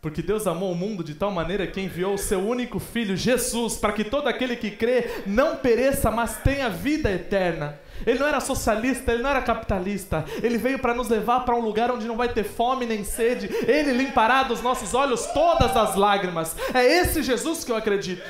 Porque 0.00 0.22
Deus 0.22 0.46
amou 0.46 0.72
o 0.72 0.74
mundo 0.74 1.04
de 1.04 1.14
tal 1.14 1.30
maneira 1.30 1.66
que 1.66 1.80
enviou 1.80 2.14
o 2.14 2.18
seu 2.18 2.40
único 2.40 2.78
filho, 2.78 3.14
Jesus, 3.14 3.76
para 3.76 3.92
que 3.92 4.02
todo 4.02 4.28
aquele 4.28 4.56
que 4.56 4.70
crê 4.70 5.22
não 5.26 5.56
pereça, 5.56 6.10
mas 6.10 6.38
tenha 6.38 6.70
vida 6.70 7.10
eterna. 7.12 7.78
Ele 8.06 8.18
não 8.18 8.26
era 8.26 8.40
socialista, 8.40 9.12
ele 9.12 9.22
não 9.22 9.28
era 9.28 9.42
capitalista. 9.42 10.24
Ele 10.42 10.56
veio 10.56 10.78
para 10.78 10.94
nos 10.94 11.10
levar 11.10 11.40
para 11.40 11.54
um 11.54 11.60
lugar 11.60 11.90
onde 11.90 12.06
não 12.06 12.16
vai 12.16 12.32
ter 12.32 12.44
fome 12.44 12.86
nem 12.86 13.04
sede. 13.04 13.50
Ele 13.66 13.92
limpará 13.92 14.42
dos 14.42 14.62
nossos 14.62 14.94
olhos 14.94 15.26
todas 15.26 15.76
as 15.76 15.94
lágrimas. 15.94 16.56
É 16.72 16.82
esse 16.82 17.22
Jesus 17.22 17.62
que 17.62 17.70
eu 17.70 17.76
acredito. 17.76 18.22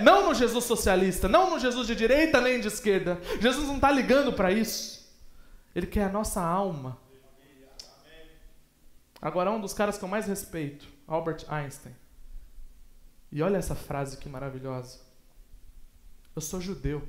Não 0.00 0.26
no 0.26 0.34
Jesus 0.34 0.64
socialista, 0.64 1.28
não 1.28 1.50
no 1.50 1.58
Jesus 1.58 1.86
de 1.86 1.94
direita 1.94 2.40
nem 2.40 2.60
de 2.60 2.68
esquerda. 2.68 3.20
Jesus 3.38 3.66
não 3.66 3.74
está 3.74 3.90
ligando 3.90 4.32
para 4.32 4.50
isso. 4.50 5.06
Ele 5.76 5.86
quer 5.86 6.04
a 6.04 6.08
nossa 6.08 6.40
alma. 6.40 6.96
Agora, 9.20 9.50
um 9.50 9.60
dos 9.60 9.74
caras 9.74 9.98
que 9.98 10.04
eu 10.04 10.08
mais 10.08 10.26
respeito, 10.26 10.88
Albert 11.10 11.44
Einstein. 11.48 11.94
E 13.30 13.42
olha 13.42 13.58
essa 13.58 13.74
frase 13.74 14.16
que 14.16 14.28
maravilhosa. 14.28 15.00
Eu 16.34 16.40
sou 16.40 16.60
judeu 16.60 17.06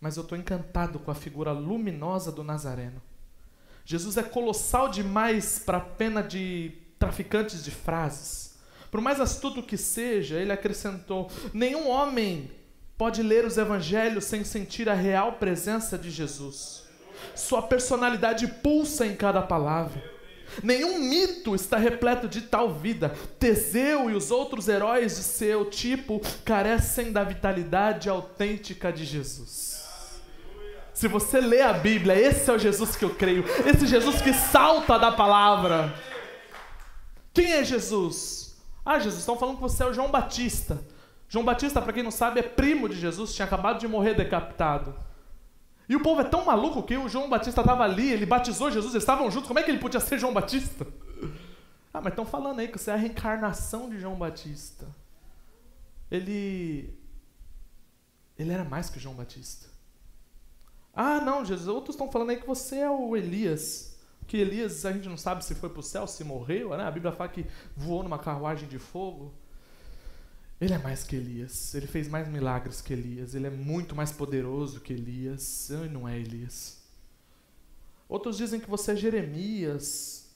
mas 0.00 0.16
eu 0.16 0.22
estou 0.22 0.36
encantado 0.36 0.98
com 0.98 1.10
a 1.10 1.14
figura 1.14 1.52
luminosa 1.52 2.30
do 2.30 2.44
Nazareno. 2.44 3.00
Jesus 3.84 4.16
é 4.16 4.22
colossal 4.22 4.88
demais 4.88 5.58
para 5.58 5.78
a 5.78 5.80
pena 5.80 6.22
de 6.22 6.72
traficantes 6.98 7.64
de 7.64 7.70
frases. 7.70 8.56
Por 8.90 9.00
mais 9.00 9.20
astuto 9.20 9.62
que 9.62 9.76
seja, 9.76 10.36
ele 10.36 10.52
acrescentou: 10.52 11.30
nenhum 11.52 11.88
homem 11.88 12.50
pode 12.98 13.22
ler 13.22 13.44
os 13.44 13.58
evangelhos 13.58 14.24
sem 14.24 14.44
sentir 14.44 14.88
a 14.88 14.94
real 14.94 15.34
presença 15.34 15.96
de 15.96 16.10
Jesus. 16.10 16.84
Sua 17.34 17.62
personalidade 17.62 18.46
pulsa 18.46 19.06
em 19.06 19.16
cada 19.16 19.40
palavra. 19.42 20.15
Nenhum 20.62 20.98
mito 20.98 21.54
está 21.54 21.76
repleto 21.76 22.28
de 22.28 22.42
tal 22.42 22.72
vida. 22.72 23.14
Teseu 23.38 24.10
e 24.10 24.14
os 24.14 24.30
outros 24.30 24.68
heróis 24.68 25.16
de 25.16 25.22
seu 25.22 25.64
tipo 25.66 26.20
carecem 26.44 27.12
da 27.12 27.24
vitalidade 27.24 28.08
autêntica 28.08 28.92
de 28.92 29.04
Jesus. 29.04 29.76
Se 30.94 31.08
você 31.08 31.40
lê 31.40 31.60
a 31.60 31.74
Bíblia, 31.74 32.18
esse 32.18 32.50
é 32.50 32.54
o 32.54 32.58
Jesus 32.58 32.96
que 32.96 33.04
eu 33.04 33.14
creio. 33.14 33.44
Esse 33.66 33.86
Jesus 33.86 34.22
que 34.22 34.32
salta 34.32 34.98
da 34.98 35.12
palavra. 35.12 35.94
Quem 37.34 37.52
é 37.52 37.62
Jesus? 37.62 38.56
Ah, 38.82 38.98
Jesus, 38.98 39.18
estão 39.18 39.36
falando 39.38 39.56
que 39.56 39.62
você 39.62 39.82
é 39.82 39.86
o 39.86 39.92
João 39.92 40.10
Batista. 40.10 40.82
João 41.28 41.44
Batista, 41.44 41.82
para 41.82 41.92
quem 41.92 42.02
não 42.02 42.10
sabe, 42.10 42.40
é 42.40 42.42
primo 42.42 42.88
de 42.88 42.98
Jesus, 42.98 43.34
tinha 43.34 43.44
acabado 43.44 43.78
de 43.78 43.86
morrer 43.86 44.14
decapitado. 44.14 44.94
E 45.88 45.94
o 45.94 46.02
povo 46.02 46.20
é 46.20 46.24
tão 46.24 46.44
maluco 46.44 46.82
que 46.82 46.96
o 46.96 47.08
João 47.08 47.28
Batista 47.28 47.60
estava 47.60 47.84
ali, 47.84 48.10
ele 48.12 48.26
batizou 48.26 48.70
Jesus, 48.70 48.92
eles 48.92 49.02
estavam 49.02 49.30
juntos, 49.30 49.46
como 49.46 49.58
é 49.58 49.62
que 49.62 49.70
ele 49.70 49.78
podia 49.78 50.00
ser 50.00 50.18
João 50.18 50.32
Batista? 50.32 50.86
Ah, 51.94 52.00
mas 52.02 52.12
estão 52.12 52.26
falando 52.26 52.58
aí 52.58 52.68
que 52.68 52.78
você 52.78 52.90
é 52.90 52.94
a 52.94 52.96
reencarnação 52.96 53.88
de 53.88 53.98
João 53.98 54.16
Batista. 54.16 54.86
Ele. 56.10 56.94
Ele 58.38 58.52
era 58.52 58.64
mais 58.64 58.90
que 58.90 59.00
João 59.00 59.14
Batista. 59.14 59.66
Ah, 60.92 61.20
não, 61.20 61.44
Jesus, 61.44 61.68
outros 61.68 61.94
estão 61.94 62.10
falando 62.10 62.30
aí 62.30 62.36
que 62.36 62.46
você 62.46 62.80
é 62.80 62.90
o 62.90 63.16
Elias. 63.16 63.98
Que 64.26 64.36
Elias, 64.36 64.84
a 64.84 64.92
gente 64.92 65.08
não 65.08 65.16
sabe 65.16 65.44
se 65.44 65.54
foi 65.54 65.70
para 65.70 65.80
o 65.80 65.82
céu, 65.82 66.06
se 66.06 66.22
morreu, 66.24 66.76
né? 66.76 66.84
A 66.84 66.90
Bíblia 66.90 67.12
fala 67.12 67.30
que 67.30 67.46
voou 67.76 68.02
numa 68.02 68.18
carruagem 68.18 68.68
de 68.68 68.78
fogo. 68.78 69.32
Ele 70.60 70.72
é 70.72 70.78
mais 70.78 71.04
que 71.04 71.16
Elias. 71.16 71.74
Ele 71.74 71.86
fez 71.86 72.08
mais 72.08 72.28
milagres 72.28 72.80
que 72.80 72.92
Elias. 72.92 73.34
Ele 73.34 73.46
é 73.46 73.50
muito 73.50 73.94
mais 73.94 74.10
poderoso 74.10 74.80
que 74.80 74.92
Elias. 74.92 75.70
Ele 75.70 75.88
não 75.88 76.08
é 76.08 76.18
Elias. 76.18 76.82
Outros 78.08 78.36
dizem 78.36 78.60
que 78.60 78.70
você 78.70 78.92
é 78.92 78.96
Jeremias. 78.96 80.30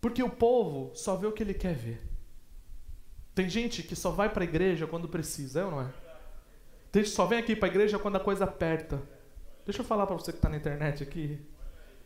Porque 0.00 0.22
o 0.22 0.30
povo 0.30 0.94
só 0.94 1.16
vê 1.16 1.26
o 1.26 1.32
que 1.32 1.42
ele 1.42 1.54
quer 1.54 1.74
ver. 1.74 2.00
Tem 3.34 3.50
gente 3.50 3.82
que 3.82 3.94
só 3.94 4.10
vai 4.10 4.30
para 4.30 4.42
a 4.42 4.46
igreja 4.46 4.86
quando 4.86 5.08
precisa, 5.08 5.60
é 5.60 5.64
ou 5.64 5.70
não 5.70 5.82
é? 5.82 5.92
Tem 6.90 7.02
gente 7.02 7.10
que 7.10 7.16
só 7.16 7.26
vem 7.26 7.38
aqui 7.38 7.54
para 7.54 7.68
a 7.68 7.70
igreja 7.70 7.98
quando 7.98 8.16
a 8.16 8.20
coisa 8.20 8.44
aperta. 8.44 9.02
Deixa 9.66 9.82
eu 9.82 9.84
falar 9.84 10.06
para 10.06 10.16
você 10.16 10.32
que 10.32 10.38
está 10.38 10.48
na 10.48 10.56
internet 10.56 11.02
aqui. 11.02 11.38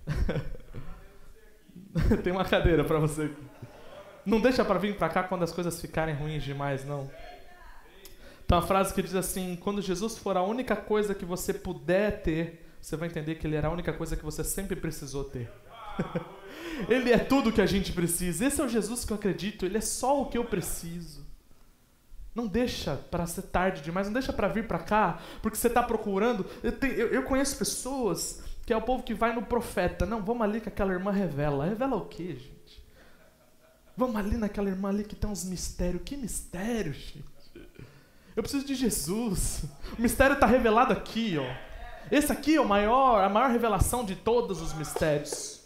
Tem 2.25 2.33
uma 2.33 2.45
cadeira 2.45 2.83
para 2.83 2.99
você. 2.99 3.31
Não 4.25 4.41
deixa 4.41 4.65
para 4.65 4.79
vir 4.79 4.97
para 4.97 5.09
cá 5.09 5.23
quando 5.23 5.43
as 5.43 5.53
coisas 5.53 5.81
ficarem 5.81 6.15
ruins 6.15 6.43
demais, 6.43 6.85
não. 6.85 7.11
Tem 8.51 8.59
uma 8.59 8.67
frase 8.67 8.93
que 8.93 9.01
diz 9.01 9.15
assim: 9.15 9.55
quando 9.55 9.81
Jesus 9.81 10.19
for 10.19 10.37
a 10.37 10.43
única 10.43 10.75
coisa 10.75 11.15
que 11.15 11.25
você 11.25 11.55
puder 11.55 12.21
ter, 12.21 12.69
você 12.81 12.97
vai 12.97 13.09
entender 13.09 13.37
que 13.37 13.47
Ele 13.47 13.55
era 13.55 13.69
a 13.69 13.71
única 13.71 13.93
coisa 13.93 14.17
que 14.17 14.25
você 14.25 14.43
sempre 14.43 14.75
precisou 14.75 15.23
ter. 15.23 15.49
ele 16.91 17.13
é 17.13 17.19
tudo 17.19 17.53
que 17.53 17.61
a 17.61 17.67
gente 17.67 17.93
precisa. 17.93 18.45
Esse 18.45 18.61
é 18.61 18.65
o 18.65 18.69
Jesus 18.69 19.05
que 19.05 19.13
eu 19.13 19.17
acredito. 19.17 19.65
Ele 19.65 19.79
é 19.79 19.81
só 19.81 20.21
o 20.21 20.27
que 20.27 20.37
eu 20.37 20.45
preciso. 20.45 21.25
Não 22.35 22.49
deixa 22.49 22.97
para 22.97 23.25
ser 23.25 23.43
tarde 23.43 23.83
demais, 23.83 24.09
não 24.09 24.15
deixa 24.15 24.33
para 24.33 24.49
vir 24.49 24.67
para 24.67 24.81
cá, 24.81 25.21
porque 25.41 25.57
você 25.57 25.69
está 25.69 25.81
procurando. 25.81 26.45
Eu, 26.61 26.73
tenho, 26.73 26.95
eu, 26.95 27.07
eu, 27.09 27.23
conheço 27.23 27.57
pessoas 27.57 28.43
que 28.67 28.73
é 28.73 28.77
o 28.77 28.83
povo 28.83 29.05
que 29.05 29.15
vai 29.15 29.33
no 29.33 29.43
profeta. 29.43 30.05
Não, 30.05 30.25
vamos 30.25 30.43
ali 30.43 30.61
que 30.61 30.69
aquela 30.69 30.93
irmã 30.93 31.13
revela. 31.13 31.67
Revela 31.67 31.95
o 31.95 32.07
quê, 32.07 32.35
gente? 32.35 32.85
Vamos 33.97 34.17
ali 34.17 34.37
naquela 34.37 34.69
irmã 34.69 34.89
ali 34.89 35.05
que 35.05 35.15
tem 35.15 35.31
uns 35.31 35.45
mistérios. 35.45 36.03
Que 36.05 36.17
mistério, 36.17 36.93
gente? 36.93 37.40
Eu 38.37 38.43
preciso 38.43 38.65
de 38.65 38.75
Jesus. 38.75 39.65
O 39.99 40.03
mistério 40.03 40.35
está 40.35 40.47
revelado 40.47 40.93
aqui, 40.93 41.37
ó. 41.39 41.71
Esse 42.11 42.33
aqui 42.33 42.57
é 42.57 42.61
o 42.61 42.69
maior, 42.69 43.23
a 43.23 43.29
maior 43.29 43.51
revelação 43.51 44.05
de 44.05 44.17
todos 44.17 44.61
os 44.61 44.73
mistérios. 44.73 45.61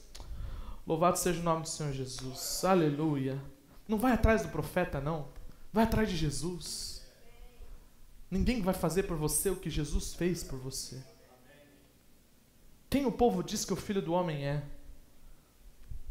Louvado 0.87 1.19
seja 1.19 1.41
o 1.41 1.43
nome 1.43 1.63
do 1.63 1.69
Senhor 1.69 1.93
Jesus. 1.93 2.65
Aleluia. 2.65 3.41
Não 3.89 3.99
vai 3.99 4.13
atrás 4.13 4.43
do 4.43 4.49
profeta, 4.49 5.01
não. 5.01 5.29
Vai 5.73 5.85
atrás 5.85 6.09
de 6.09 6.17
Jesus. 6.17 7.03
Ninguém 8.31 8.61
vai 8.61 8.75
fazer 8.75 9.05
por 9.05 9.17
você 9.17 9.51
o 9.51 9.57
que 9.57 9.71
Jesus 9.71 10.15
fez 10.15 10.43
por 10.43 10.59
você. 10.59 11.03
Quem 12.91 13.07
o 13.07 13.13
povo 13.13 13.43
diz 13.43 13.65
que 13.65 13.73
o 13.73 13.77
filho 13.77 14.03
do 14.03 14.13
homem 14.13 14.47
é? 14.47 14.63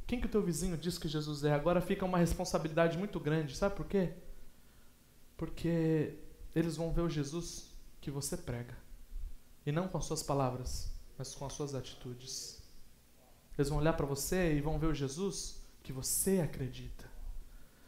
Quem 0.08 0.20
que 0.20 0.26
o 0.26 0.30
teu 0.30 0.42
vizinho 0.42 0.78
diz 0.78 0.98
que 0.98 1.08
Jesus 1.08 1.44
é? 1.44 1.54
Agora 1.54 1.82
fica 1.82 2.06
uma 2.06 2.18
responsabilidade 2.18 2.98
muito 2.98 3.20
grande. 3.20 3.56
Sabe 3.56 3.76
por 3.76 3.86
quê? 3.86 4.14
Porque 5.38 6.16
eles 6.56 6.76
vão 6.76 6.92
ver 6.92 7.02
o 7.02 7.10
Jesus 7.10 7.70
que 8.00 8.12
você 8.12 8.38
prega. 8.38 8.78
E 9.66 9.72
não 9.72 9.88
com 9.88 9.98
as 9.98 10.06
suas 10.06 10.22
palavras, 10.22 10.92
mas 11.18 11.34
com 11.34 11.46
as 11.46 11.54
suas 11.54 11.74
atitudes. 11.74 12.62
Eles 13.58 13.70
vão 13.70 13.80
olhar 13.80 13.94
para 13.94 14.06
você 14.06 14.56
e 14.56 14.62
vão 14.62 14.80
ver 14.80 14.88
o 14.88 14.94
Jesus 14.94 15.62
que 15.82 15.94
você 15.94 16.40
acredita. 16.40 17.10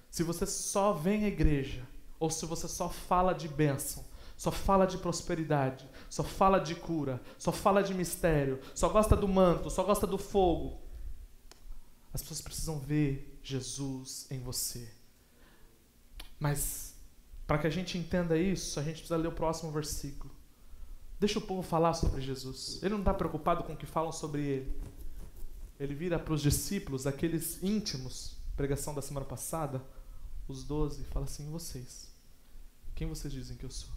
Se 0.09 0.23
você 0.23 0.45
só 0.45 0.93
vem 0.93 1.25
à 1.25 1.27
igreja, 1.27 1.85
ou 2.19 2.29
se 2.29 2.45
você 2.45 2.67
só 2.67 2.89
fala 2.89 3.33
de 3.33 3.47
bênção, 3.47 4.05
só 4.37 4.51
fala 4.51 4.85
de 4.85 4.97
prosperidade, 4.97 5.89
só 6.09 6.23
fala 6.23 6.59
de 6.59 6.75
cura, 6.75 7.21
só 7.37 7.51
fala 7.51 7.81
de 7.81 7.93
mistério, 7.93 8.59
só 8.73 8.89
gosta 8.89 9.15
do 9.15 9.27
manto, 9.27 9.69
só 9.69 9.83
gosta 9.83 10.05
do 10.05 10.17
fogo, 10.17 10.79
as 12.15 12.21
pessoas 12.21 12.41
precisam 12.41 12.79
ver 12.79 13.37
Jesus 13.43 14.25
em 14.31 14.39
você. 14.39 14.89
Mas, 16.39 16.94
para 17.47 17.57
que 17.57 17.67
a 17.67 17.69
gente 17.69 17.97
entenda 17.97 18.37
isso, 18.37 18.79
a 18.79 18.83
gente 18.83 18.95
precisa 18.95 19.17
ler 19.17 19.27
o 19.27 19.31
próximo 19.31 19.71
versículo. 19.71 20.33
Deixa 21.19 21.39
o 21.39 21.41
povo 21.41 21.61
falar 21.61 21.93
sobre 21.93 22.21
Jesus. 22.21 22.79
Ele 22.81 22.93
não 22.93 22.99
está 22.99 23.13
preocupado 23.13 23.63
com 23.63 23.73
o 23.73 23.77
que 23.77 23.85
falam 23.85 24.11
sobre 24.11 24.41
ele. 24.41 24.81
Ele 25.79 25.93
vira 25.93 26.17
para 26.17 26.33
os 26.33 26.41
discípulos, 26.41 27.05
aqueles 27.05 27.61
íntimos, 27.61 28.37
pregação 28.55 28.93
da 28.93 29.01
semana 29.01 29.25
passada, 29.25 29.83
os 30.47 30.63
doze, 30.63 31.01
e 31.01 31.05
fala 31.05 31.25
assim: 31.25 31.49
vocês, 31.51 32.11
quem 32.93 33.07
vocês 33.07 33.31
dizem 33.31 33.57
que 33.57 33.65
eu 33.65 33.71
sou? 33.71 33.93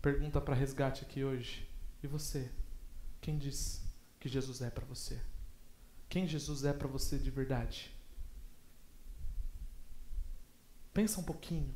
Pergunta 0.00 0.40
para 0.40 0.54
resgate 0.54 1.02
aqui 1.02 1.24
hoje. 1.24 1.68
E 2.02 2.06
você? 2.06 2.50
Quem 3.20 3.36
diz 3.36 3.82
que 4.20 4.28
Jesus 4.28 4.62
é 4.62 4.70
para 4.70 4.84
você? 4.84 5.20
Quem 6.08 6.26
Jesus 6.26 6.64
é 6.64 6.72
para 6.72 6.86
você 6.88 7.18
de 7.18 7.30
verdade? 7.30 7.92
Pensa 10.92 11.20
um 11.20 11.24
pouquinho 11.24 11.74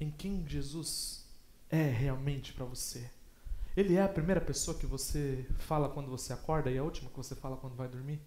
em 0.00 0.10
quem 0.10 0.46
Jesus 0.46 1.26
é 1.70 1.82
realmente 1.82 2.52
para 2.52 2.64
você. 2.64 3.10
Ele 3.76 3.94
é 3.94 4.02
a 4.02 4.08
primeira 4.08 4.40
pessoa 4.40 4.76
que 4.76 4.86
você 4.86 5.46
fala 5.58 5.88
quando 5.88 6.10
você 6.10 6.32
acorda 6.32 6.70
e 6.70 6.78
a 6.78 6.82
última 6.82 7.10
que 7.10 7.16
você 7.16 7.34
fala 7.34 7.56
quando 7.56 7.76
vai 7.76 7.88
dormir? 7.88 8.20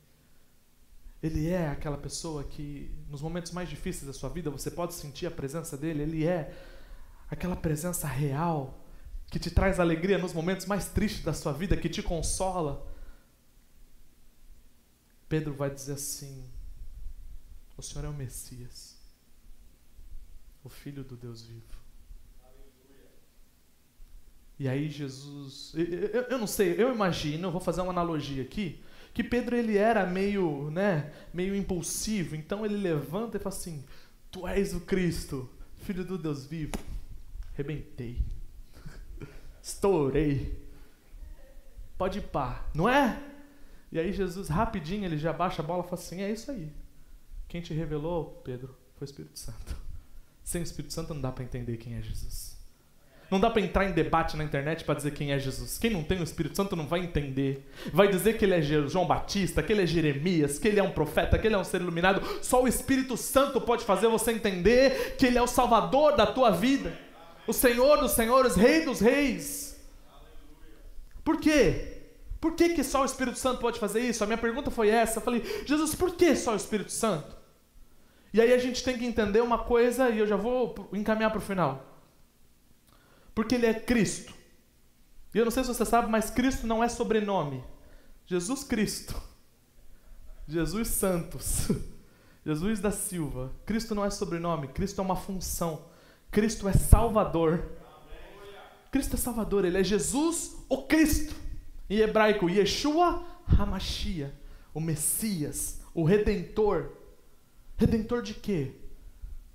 Ele 1.22 1.50
é 1.50 1.68
aquela 1.68 1.98
pessoa 1.98 2.44
que, 2.44 2.89
nos 3.10 3.22
momentos 3.22 3.51
mais 3.51 3.70
difíceis 3.70 4.08
da 4.08 4.13
sua 4.13 4.30
vida, 4.30 4.50
você 4.50 4.72
pode 4.72 4.94
sentir 4.94 5.27
a 5.27 5.32
presença 5.32 5.77
dele. 5.77 6.01
Ele 6.03 6.25
é 6.25 6.51
aquela 7.30 7.56
presença 7.56 8.08
real 8.08 8.80
que 9.30 9.39
te 9.39 9.51
traz 9.51 9.80
alegria 9.80 10.18
nos 10.18 10.34
momentos 10.34 10.65
mais 10.65 10.88
tristes 10.88 11.24
da 11.24 11.34
sua 11.34 11.53
vida, 11.53 11.77
que 11.77 11.89
te 11.89 12.01
consola. 12.01 12.86
Pedro 15.30 15.53
vai 15.53 15.70
dizer 15.70 15.94
assim: 15.94 16.50
O 17.77 17.82
Senhor 17.82 18.06
é 18.06 18.10
o 18.10 18.13
Messias, 18.13 18.98
o 20.63 20.70
Filho 20.70 21.03
do 21.03 21.15
Deus 21.15 21.44
vivo. 21.44 21.82
E 24.60 24.68
aí 24.68 24.89
Jesus, 24.89 25.74
eu, 25.75 26.22
eu, 26.30 26.38
não 26.38 26.46
sei, 26.46 26.75
eu 26.77 26.94
imagino, 26.94 27.48
eu 27.48 27.51
vou 27.51 27.60
fazer 27.60 27.82
uma 27.82 27.91
analogia 27.91 28.44
aqui, 28.44 28.80
que 29.12 29.24
Pedro 29.24 29.56
ele 29.56 29.75
era 29.75 30.06
meio, 30.06 30.70
né, 30.70 31.12
meio 31.34 31.56
impulsivo, 31.56 32.36
então 32.36 32.63
ele 32.63 32.77
levanta 32.77 33.38
e 33.38 33.39
fala 33.39 33.56
assim: 33.56 33.84
Tu 34.30 34.48
és 34.48 34.75
o 34.75 34.82
Cristo, 34.82 35.50
Filho 35.77 36.06
do 36.06 36.15
Deus 36.15 36.46
vivo. 36.46 36.74
Rebentei. 37.56 38.22
Estourei. 39.62 40.62
Pode 41.98 42.20
ir 42.20 42.27
pá, 42.27 42.63
não 42.74 42.88
é? 42.88 43.20
E 43.91 44.00
aí 44.00 44.13
Jesus, 44.13 44.48
rapidinho, 44.48 45.06
ele 45.06 45.18
já 45.18 45.34
baixa 45.34 45.63
a 45.63 45.65
bola 45.65 45.84
e 45.84 45.89
fala 45.89 46.01
assim: 46.01 46.22
é 46.22 46.32
isso 46.32 46.51
aí. 46.51 46.72
Quem 47.48 47.62
te 47.62 47.74
revelou, 47.74 48.41
Pedro, 48.44 48.77
foi 48.96 49.06
o 49.06 49.10
Espírito 49.10 49.39
Santo. 49.39 49.80
Sem 50.51 50.62
o 50.62 50.63
Espírito 50.63 50.93
Santo 50.93 51.13
não 51.13 51.22
dá 51.22 51.31
para 51.31 51.46
entender 51.46 51.77
quem 51.77 51.96
é 51.96 52.01
Jesus. 52.01 52.58
Não 53.29 53.39
dá 53.39 53.49
para 53.49 53.62
entrar 53.62 53.86
em 53.86 53.93
debate 53.93 54.36
na 54.36 54.43
internet 54.43 54.84
para 54.84 54.95
dizer 54.95 55.12
quem 55.12 55.32
é 55.32 55.39
Jesus. 55.39 55.78
Quem 55.78 55.89
não 55.89 56.04
tem 56.04 56.19
o 56.19 56.23
Espírito 56.23 56.58
Santo 56.58 56.75
não 56.75 56.86
vai 56.86 56.99
entender. 56.99 57.71
Vai 57.93 58.10
dizer 58.10 58.38
que 58.38 58.43
ele 58.43 58.56
é 58.56 58.62
João 58.62 59.08
Batista, 59.08 59.63
que 59.63 59.71
ele 59.71 59.84
é 59.84 59.86
Jeremias, 59.86 60.60
que 60.60 60.67
ele 60.67 60.82
é 60.82 60.84
um 60.84 60.91
profeta, 60.91 61.39
que 61.39 61.47
ele 61.47 61.56
é 61.56 61.58
um 61.58 61.63
ser 61.63 61.80
iluminado. 61.80 62.21
Só 62.43 62.62
o 62.62 62.67
Espírito 62.67 63.15
Santo 63.15 63.62
pode 63.62 63.86
fazer 63.86 64.10
você 64.10 64.34
entender 64.34 65.15
que 65.17 65.25
ele 65.25 65.38
é 65.38 65.41
o 65.41 65.47
Salvador 65.47 66.17
da 66.17 66.28
tua 66.28 66.52
vida 66.52 66.93
o 67.47 67.54
Senhor 67.54 67.99
dos 67.99 68.12
Senhores, 68.12 68.56
Rei 68.56 68.86
dos 68.86 68.99
Reis. 68.99 69.80
Por 71.23 71.39
quê? 71.39 72.02
Por 72.39 72.56
que, 72.56 72.69
que 72.69 72.84
só 72.84 73.04
o 73.04 73.06
Espírito 73.06 73.38
Santo 73.38 73.60
pode 73.60 73.80
fazer 73.80 74.02
isso? 74.02 74.23
A 74.23 74.28
minha 74.28 74.38
pergunta 74.38 74.71
foi 74.71 74.89
essa. 74.89 75.19
Eu 75.19 75.23
falei, 75.23 75.43
Jesus, 75.65 75.93
por 75.95 76.15
que 76.15 76.36
só 76.36 76.54
o 76.54 76.58
Espírito 76.58 76.91
Santo? 76.91 77.40
E 78.34 78.39
aí 78.39 78.54
a 78.54 78.58
gente 78.58 78.84
tem 78.84 78.98
que 78.98 79.06
entender 79.06 79.41
uma 79.41 79.60
coisa, 79.60 80.10
e 80.10 80.20
eu 80.20 80.28
já 80.28 80.36
vou 80.36 80.89
encaminhar 80.94 81.30
para 81.30 81.39
o 81.39 81.41
final. 81.41 81.86
Porque 83.36 83.56
ele 83.56 83.65
é 83.65 83.74
Cristo. 83.74 84.34
E 85.34 85.38
eu 85.38 85.46
não 85.46 85.52
sei 85.52 85.63
se 85.63 85.74
você 85.74 85.86
sabe, 85.86 86.10
mas 86.10 86.30
Cristo 86.30 86.67
não 86.67 86.84
é 86.84 86.89
sobrenome. 86.89 87.63
Jesus 88.26 88.63
Cristo. 88.63 89.22
Jesus 90.48 90.89
Santos. 90.89 91.67
Jesus 92.46 92.80
da 92.80 92.91
Silva. 92.91 93.54
Cristo 93.65 93.94
não 93.94 94.04
é 94.04 94.10
sobrenome, 94.10 94.67
Cristo 94.70 95.00
é 95.00 95.04
uma 95.04 95.15
função. 95.15 95.86
Cristo 96.32 96.67
é 96.67 96.74
Salvador. 96.74 97.63
Cristo 98.91 99.15
é 99.15 99.17
Salvador, 99.17 99.63
ele 99.63 99.78
é 99.78 99.84
Jesus, 99.84 100.58
o 100.67 100.84
Cristo. 100.84 101.36
Em 101.89 102.00
hebraico, 102.00 102.50
Yeshua 102.50 103.24
Hamashia, 103.46 104.34
o 104.74 104.82
Messias, 104.82 105.80
o 105.94 106.04
Redentor. 106.04 106.91
Redentor 107.82 108.22
de 108.22 108.36
quê? 108.36 108.74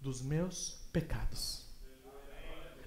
Dos 0.01 0.21
meus 0.21 0.79
pecados. 0.93 1.65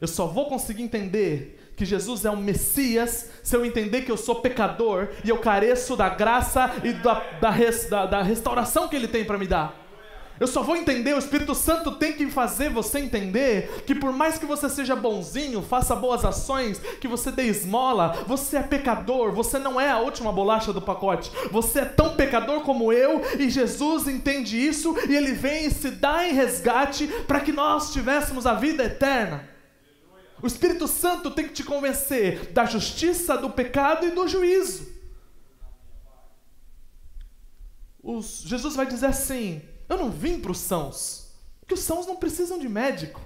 Eu 0.01 0.05
só 0.05 0.27
vou 0.27 0.49
conseguir 0.49 0.83
entender 0.83 1.73
que 1.77 1.85
Jesus 1.85 2.25
é 2.25 2.29
um 2.29 2.35
Messias 2.35 3.29
se 3.41 3.55
eu 3.55 3.63
entender 3.65 4.01
que 4.01 4.11
eu 4.11 4.17
sou 4.17 4.41
pecador 4.41 5.07
e 5.23 5.29
eu 5.29 5.37
careço 5.37 5.95
da 5.95 6.09
graça 6.09 6.69
e 6.83 6.91
da, 6.91 7.21
da, 7.39 7.51
da, 7.89 8.05
da 8.05 8.21
restauração 8.21 8.89
que 8.89 8.97
Ele 8.97 9.07
tem 9.07 9.23
para 9.23 9.37
me 9.37 9.47
dar. 9.47 9.88
Eu 10.39 10.47
só 10.47 10.63
vou 10.63 10.77
entender, 10.77 11.13
o 11.13 11.19
Espírito 11.19 11.53
Santo 11.53 11.91
tem 11.91 12.13
que 12.13 12.29
fazer 12.31 12.69
você 12.69 12.99
entender 12.99 13.83
que 13.85 13.93
por 13.93 14.13
mais 14.13 14.37
que 14.37 14.45
você 14.45 14.69
seja 14.69 14.95
bonzinho, 14.95 15.61
faça 15.61 15.95
boas 15.95 16.23
ações, 16.23 16.79
que 17.01 17.07
você 17.07 17.29
dê 17.29 17.43
esmola, 17.43 18.23
você 18.25 18.57
é 18.57 18.63
pecador, 18.63 19.33
você 19.33 19.59
não 19.59 19.79
é 19.79 19.89
a 19.89 19.99
última 19.99 20.31
bolacha 20.31 20.71
do 20.71 20.81
pacote. 20.81 21.29
Você 21.51 21.79
é 21.79 21.85
tão 21.85 22.15
pecador 22.15 22.61
como 22.61 22.93
eu 22.93 23.21
e 23.37 23.49
Jesus 23.49 24.07
entende 24.07 24.57
isso 24.57 24.95
e 25.09 25.15
ele 25.15 25.33
vem 25.33 25.65
e 25.65 25.71
se 25.71 25.91
dá 25.91 26.25
em 26.25 26.33
resgate 26.33 27.07
para 27.27 27.41
que 27.41 27.51
nós 27.51 27.91
tivéssemos 27.91 28.45
a 28.45 28.53
vida 28.53 28.83
eterna. 28.85 29.49
O 30.41 30.47
Espírito 30.47 30.87
Santo 30.87 31.31
tem 31.31 31.47
que 31.47 31.53
te 31.53 31.63
convencer 31.63 32.53
da 32.53 32.63
justiça, 32.65 33.37
do 33.37 33.49
pecado 33.49 34.05
e 34.05 34.11
do 34.11 34.25
juízo. 34.25 34.87
Os, 38.01 38.43
Jesus 38.45 38.73
vai 38.75 38.85
dizer 38.85 39.07
assim: 39.07 39.61
eu 39.89 39.97
não 39.97 40.09
vim 40.09 40.39
para 40.39 40.51
os 40.51 40.59
sãos, 40.59 41.33
porque 41.59 41.73
os 41.73 41.81
sãos 41.81 42.05
não 42.05 42.15
precisam 42.15 42.59
de 42.59 42.69
médico. 42.69 43.21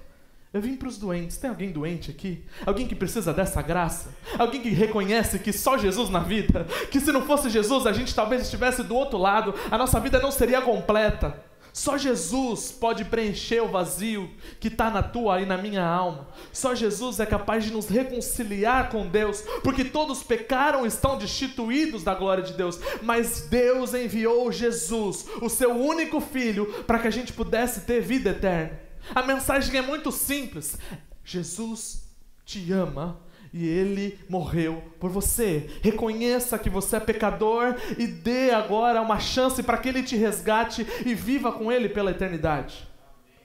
Eu 0.53 0.61
vim 0.61 0.75
para 0.75 0.87
os 0.87 0.99
doentes. 0.99 1.37
Tem 1.37 1.49
alguém 1.49 1.71
doente 1.71 2.11
aqui? 2.11 2.45
Alguém 2.63 2.87
que 2.87 2.93
precisa 2.93 3.33
dessa 3.33 3.59
graça? 3.59 4.13
Alguém 4.37 4.61
que 4.61 4.69
reconhece 4.69 5.39
que 5.39 5.51
só 5.51 5.79
Jesus 5.79 6.11
na 6.11 6.19
vida? 6.19 6.67
Que 6.91 6.99
se 6.99 7.11
não 7.11 7.25
fosse 7.25 7.49
Jesus, 7.49 7.87
a 7.87 7.91
gente 7.91 8.13
talvez 8.13 8.43
estivesse 8.43 8.83
do 8.83 8.95
outro 8.95 9.17
lado, 9.17 9.55
a 9.71 9.77
nossa 9.79 9.99
vida 9.99 10.19
não 10.19 10.31
seria 10.31 10.61
completa. 10.61 11.43
Só 11.73 11.97
Jesus 11.97 12.71
pode 12.71 13.03
preencher 13.05 13.59
o 13.63 13.67
vazio 13.67 14.29
que 14.59 14.67
está 14.67 14.91
na 14.91 15.01
tua 15.01 15.41
e 15.41 15.45
na 15.45 15.57
minha 15.57 15.83
alma. 15.83 16.27
Só 16.51 16.75
Jesus 16.75 17.19
é 17.19 17.25
capaz 17.25 17.65
de 17.65 17.73
nos 17.73 17.89
reconciliar 17.89 18.89
com 18.91 19.07
Deus, 19.07 19.41
porque 19.63 19.83
todos 19.83 20.21
pecaram 20.21 20.85
e 20.85 20.87
estão 20.87 21.17
destituídos 21.17 22.03
da 22.03 22.13
glória 22.13 22.43
de 22.43 22.53
Deus. 22.53 22.79
Mas 23.01 23.47
Deus 23.49 23.95
enviou 23.95 24.51
Jesus, 24.51 25.25
o 25.41 25.49
seu 25.49 25.71
único 25.71 26.21
filho, 26.21 26.67
para 26.85 26.99
que 26.99 27.07
a 27.07 27.11
gente 27.11 27.33
pudesse 27.33 27.81
ter 27.81 28.01
vida 28.01 28.29
eterna. 28.29 28.79
A 29.15 29.23
mensagem 29.23 29.75
é 29.75 29.81
muito 29.81 30.11
simples: 30.11 30.77
Jesus 31.25 32.07
te 32.45 32.71
ama 32.71 33.19
e 33.53 33.67
ele 33.67 34.19
morreu 34.27 34.83
por 34.99 35.11
você. 35.11 35.69
Reconheça 35.81 36.57
que 36.57 36.69
você 36.69 36.95
é 36.95 36.99
pecador 36.99 37.75
e 37.99 38.07
dê 38.07 38.49
agora 38.49 39.01
uma 39.01 39.19
chance 39.19 39.61
para 39.61 39.77
que 39.77 39.87
ele 39.87 40.01
te 40.01 40.15
resgate 40.15 40.85
e 41.05 41.13
viva 41.13 41.51
com 41.51 41.71
ele 41.71 41.87
pela 41.87 42.11
eternidade. 42.11 42.87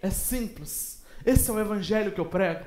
É 0.00 0.08
simples. 0.08 1.04
Esse 1.26 1.50
é 1.50 1.52
o 1.52 1.60
evangelho 1.60 2.12
que 2.12 2.20
eu 2.20 2.24
prego. 2.24 2.64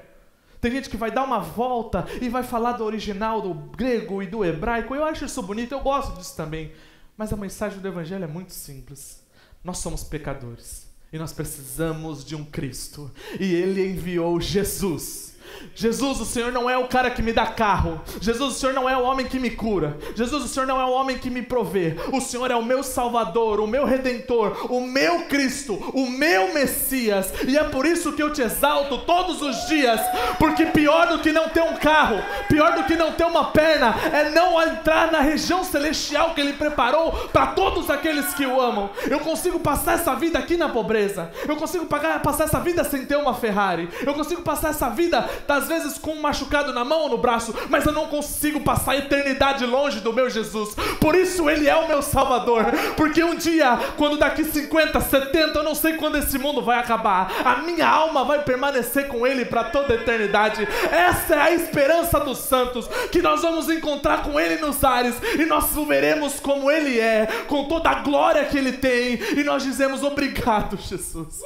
Tem 0.60 0.71
gente 0.71 0.91
que 0.91 0.97
vai 0.97 1.10
dar 1.10 1.23
uma 1.23 1.39
volta 1.39 2.06
e 2.21 2.30
vai 2.30 2.43
falar 2.43 2.73
do 2.73 2.86
original, 2.86 3.41
do 3.41 3.54
grego 3.54 4.21
e 4.21 4.27
do 4.27 4.45
hebraico. 4.45 4.93
Eu 4.93 5.04
acho 5.04 5.25
isso 5.25 5.41
bonito, 5.41 5.71
eu 5.71 5.80
gosto 5.80 6.15
disso 6.19 6.38
também. 6.38 6.71
Mas 7.17 7.34
a 7.34 7.38
mensagem 7.38 7.80
do 7.80 7.88
evangelho 7.88 8.23
é 8.23 8.27
muito 8.27 8.54
simples. 8.54 9.23
Nós 9.63 9.80
somos 9.80 10.04
pecadores 10.04 10.88
e 11.12 11.17
nós 11.17 11.34
precisamos 11.34 12.23
de 12.23 12.36
um 12.36 12.45
Cristo. 12.45 13.10
E 13.39 13.51
ele 13.56 13.84
enviou 13.89 14.39
Jesus 14.39 15.31
Jesus, 15.76 16.20
o 16.20 16.26
Senhor 16.26 16.52
não 16.52 16.70
é 16.70 16.78
o 16.78 16.88
cara 16.88 17.10
que 17.10 17.22
me 17.22 17.34
dá 17.34 17.46
carro. 17.48 18.02
Jesus, 18.20 18.56
o 18.56 18.60
Senhor 18.60 18.74
não 18.74 18.90
é 18.90 18.96
o 18.98 19.04
homem 19.04 19.26
que 19.26 19.40
me 19.40 19.50
cura. 19.50 19.98
Jesus, 20.16 20.44
o 20.44 20.48
Senhor 20.48 20.66
não 20.66 20.80
é 20.80 20.86
o 20.86 20.92
homem 20.92 21.18
que 21.18 21.30
me 21.30 21.42
provê. 21.42 21.96
O 22.12 22.20
Senhor 22.20 22.52
é 22.52 22.56
o 22.56 22.64
meu 22.64 22.84
Salvador, 22.84 23.60
o 23.60 23.68
meu 23.68 23.86
Redentor, 23.86 24.68
o 24.70 24.82
meu 24.82 25.26
Cristo, 25.26 25.74
o 25.94 26.10
meu 26.10 26.54
Messias. 26.54 27.34
E 27.48 27.58
é 27.58 27.64
por 27.64 27.86
isso 27.86 28.14
que 28.14 28.22
eu 28.22 28.32
te 28.32 28.42
exalto 28.42 29.00
todos 29.00 29.42
os 29.42 29.68
dias. 29.68 30.00
Porque 30.38 30.66
pior 30.66 31.08
do 31.08 31.20
que 31.20 31.32
não 31.32 31.50
ter 31.50 31.62
um 31.62 31.76
carro, 31.76 32.22
pior 32.48 32.74
do 32.74 32.84
que 32.84 32.96
não 32.96 33.14
ter 33.14 33.26
uma 33.26 33.46
perna, 33.52 33.96
é 34.12 34.30
não 34.30 34.62
entrar 34.62 35.12
na 35.12 35.20
região 35.20 35.64
celestial 35.64 36.34
que 36.34 36.42
Ele 36.42 36.54
preparou 36.54 37.12
para 37.32 37.48
todos 37.48 37.90
aqueles 37.90 38.34
que 38.34 38.46
o 38.46 38.60
amam. 38.60 38.90
Eu 39.10 39.20
consigo 39.20 39.60
passar 39.60 39.94
essa 39.94 40.16
vida 40.16 40.38
aqui 40.40 40.58
na 40.58 40.70
pobreza. 40.70 41.32
Eu 41.48 41.56
consigo 41.56 41.86
pagar, 41.86 42.22
passar 42.22 42.46
essa 42.46 42.60
vida 42.60 42.84
sem 42.84 43.06
ter 43.06 43.16
uma 43.16 43.34
Ferrari. 43.34 43.90
Eu 44.06 44.14
consigo 44.14 44.42
passar 44.42 44.70
essa 44.70 44.90
vida 44.90 45.28
às 45.47 45.67
vezes 45.67 45.97
com 45.97 46.12
um 46.12 46.21
machucado 46.21 46.73
na 46.73 46.86
mão 46.86 47.01
ou 47.01 47.10
no 47.10 47.17
braço, 47.17 47.54
mas 47.69 47.86
eu 47.86 47.91
não 47.91 48.08
consigo 48.08 48.62
passar 48.62 48.91
a 48.91 48.97
eternidade 48.97 49.65
longe 49.65 49.99
do 49.99 50.13
meu 50.13 50.30
Jesus. 50.30 50.75
Por 50.99 51.15
isso 51.15 51.49
ele 51.49 51.67
é 51.67 51.75
o 51.75 51.88
meu 51.88 52.01
Salvador. 52.01 52.65
Porque 52.95 53.23
um 53.23 53.36
dia, 53.36 53.77
quando 53.97 54.17
daqui 54.17 54.43
50, 54.43 54.99
70, 54.99 55.60
eu 55.60 55.63
não 55.63 55.75
sei 55.75 55.93
quando 55.93 56.17
esse 56.17 56.38
mundo 56.38 56.62
vai 56.62 56.80
acabar, 56.80 57.32
a 57.43 57.58
minha 57.58 57.88
alma 57.88 58.23
vai 58.23 58.43
permanecer 58.43 59.08
com 59.08 59.25
ele 59.25 59.45
para 59.45 59.65
toda 59.65 59.93
a 59.93 59.97
eternidade. 59.97 60.67
Essa 60.91 61.36
é 61.36 61.41
a 61.41 61.51
esperança 61.51 62.19
dos 62.19 62.38
santos, 62.39 62.88
que 63.12 63.21
nós 63.21 63.41
vamos 63.41 63.69
encontrar 63.69 64.23
com 64.23 64.39
ele 64.39 64.58
nos 64.58 64.84
ares 64.84 65.15
e 65.39 65.45
nós 65.45 65.75
o 65.75 65.86
veremos 65.86 66.39
como 66.39 66.69
ele 66.69 66.99
é, 66.99 67.27
com 67.47 67.65
toda 67.65 67.89
a 67.89 67.95
glória 67.95 68.45
que 68.45 68.58
ele 68.58 68.73
tem, 68.73 69.19
e 69.38 69.43
nós 69.43 69.63
dizemos 69.63 70.04
obrigado, 70.04 70.77
Jesus, 70.77 71.41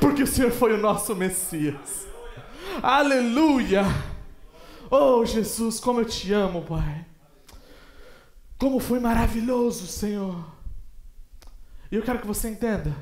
porque 0.00 0.22
o 0.22 0.26
Senhor 0.26 0.50
foi 0.50 0.72
o 0.72 0.78
nosso 0.78 1.14
Messias. 1.14 2.06
Aleluia! 2.82 3.84
Oh 4.90 5.24
Jesus, 5.24 5.80
como 5.80 6.00
eu 6.00 6.04
te 6.04 6.32
amo, 6.32 6.62
Pai. 6.62 7.06
Como 8.58 8.78
foi 8.78 9.00
maravilhoso, 9.00 9.86
Senhor. 9.86 10.44
E 11.90 11.96
eu 11.96 12.02
quero 12.02 12.20
que 12.20 12.26
você 12.26 12.48
entenda 12.48 12.94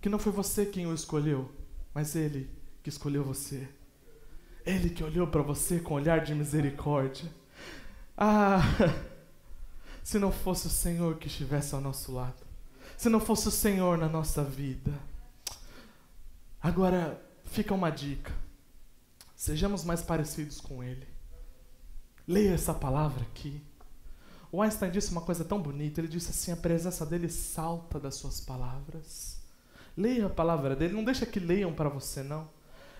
que 0.00 0.08
não 0.08 0.18
foi 0.18 0.32
você 0.32 0.66
quem 0.66 0.86
o 0.86 0.94
escolheu, 0.94 1.50
mas 1.94 2.14
Ele 2.14 2.50
que 2.82 2.88
escolheu 2.88 3.24
você. 3.24 3.66
Ele 4.66 4.90
que 4.90 5.02
olhou 5.02 5.26
para 5.26 5.42
você 5.42 5.80
com 5.80 5.94
olhar 5.94 6.22
de 6.22 6.34
misericórdia. 6.34 7.30
Ah, 8.16 8.60
se 10.02 10.18
não 10.18 10.30
fosse 10.30 10.66
o 10.66 10.70
Senhor 10.70 11.16
que 11.16 11.26
estivesse 11.26 11.74
ao 11.74 11.80
nosso 11.80 12.12
lado, 12.12 12.44
se 12.96 13.08
não 13.08 13.20
fosse 13.20 13.48
o 13.48 13.50
Senhor 13.50 13.96
na 13.96 14.08
nossa 14.08 14.44
vida. 14.44 14.92
Agora, 16.62 17.20
fica 17.44 17.74
uma 17.74 17.90
dica. 17.90 18.43
Sejamos 19.44 19.84
mais 19.84 20.00
parecidos 20.00 20.58
com 20.58 20.82
Ele. 20.82 21.06
Leia 22.26 22.54
essa 22.54 22.72
palavra 22.72 23.24
aqui. 23.24 23.60
O 24.50 24.62
Einstein 24.62 24.90
disse 24.90 25.12
uma 25.12 25.20
coisa 25.20 25.44
tão 25.44 25.60
bonita. 25.60 26.00
Ele 26.00 26.08
disse 26.08 26.30
assim: 26.30 26.50
a 26.50 26.56
presença 26.56 27.04
dele 27.04 27.28
salta 27.28 28.00
das 28.00 28.14
suas 28.14 28.40
palavras. 28.40 29.38
Leia 29.94 30.24
a 30.24 30.30
palavra 30.30 30.74
dele. 30.74 30.94
Não 30.94 31.04
deixa 31.04 31.26
que 31.26 31.38
leiam 31.38 31.74
para 31.74 31.90
você, 31.90 32.22
não. 32.22 32.48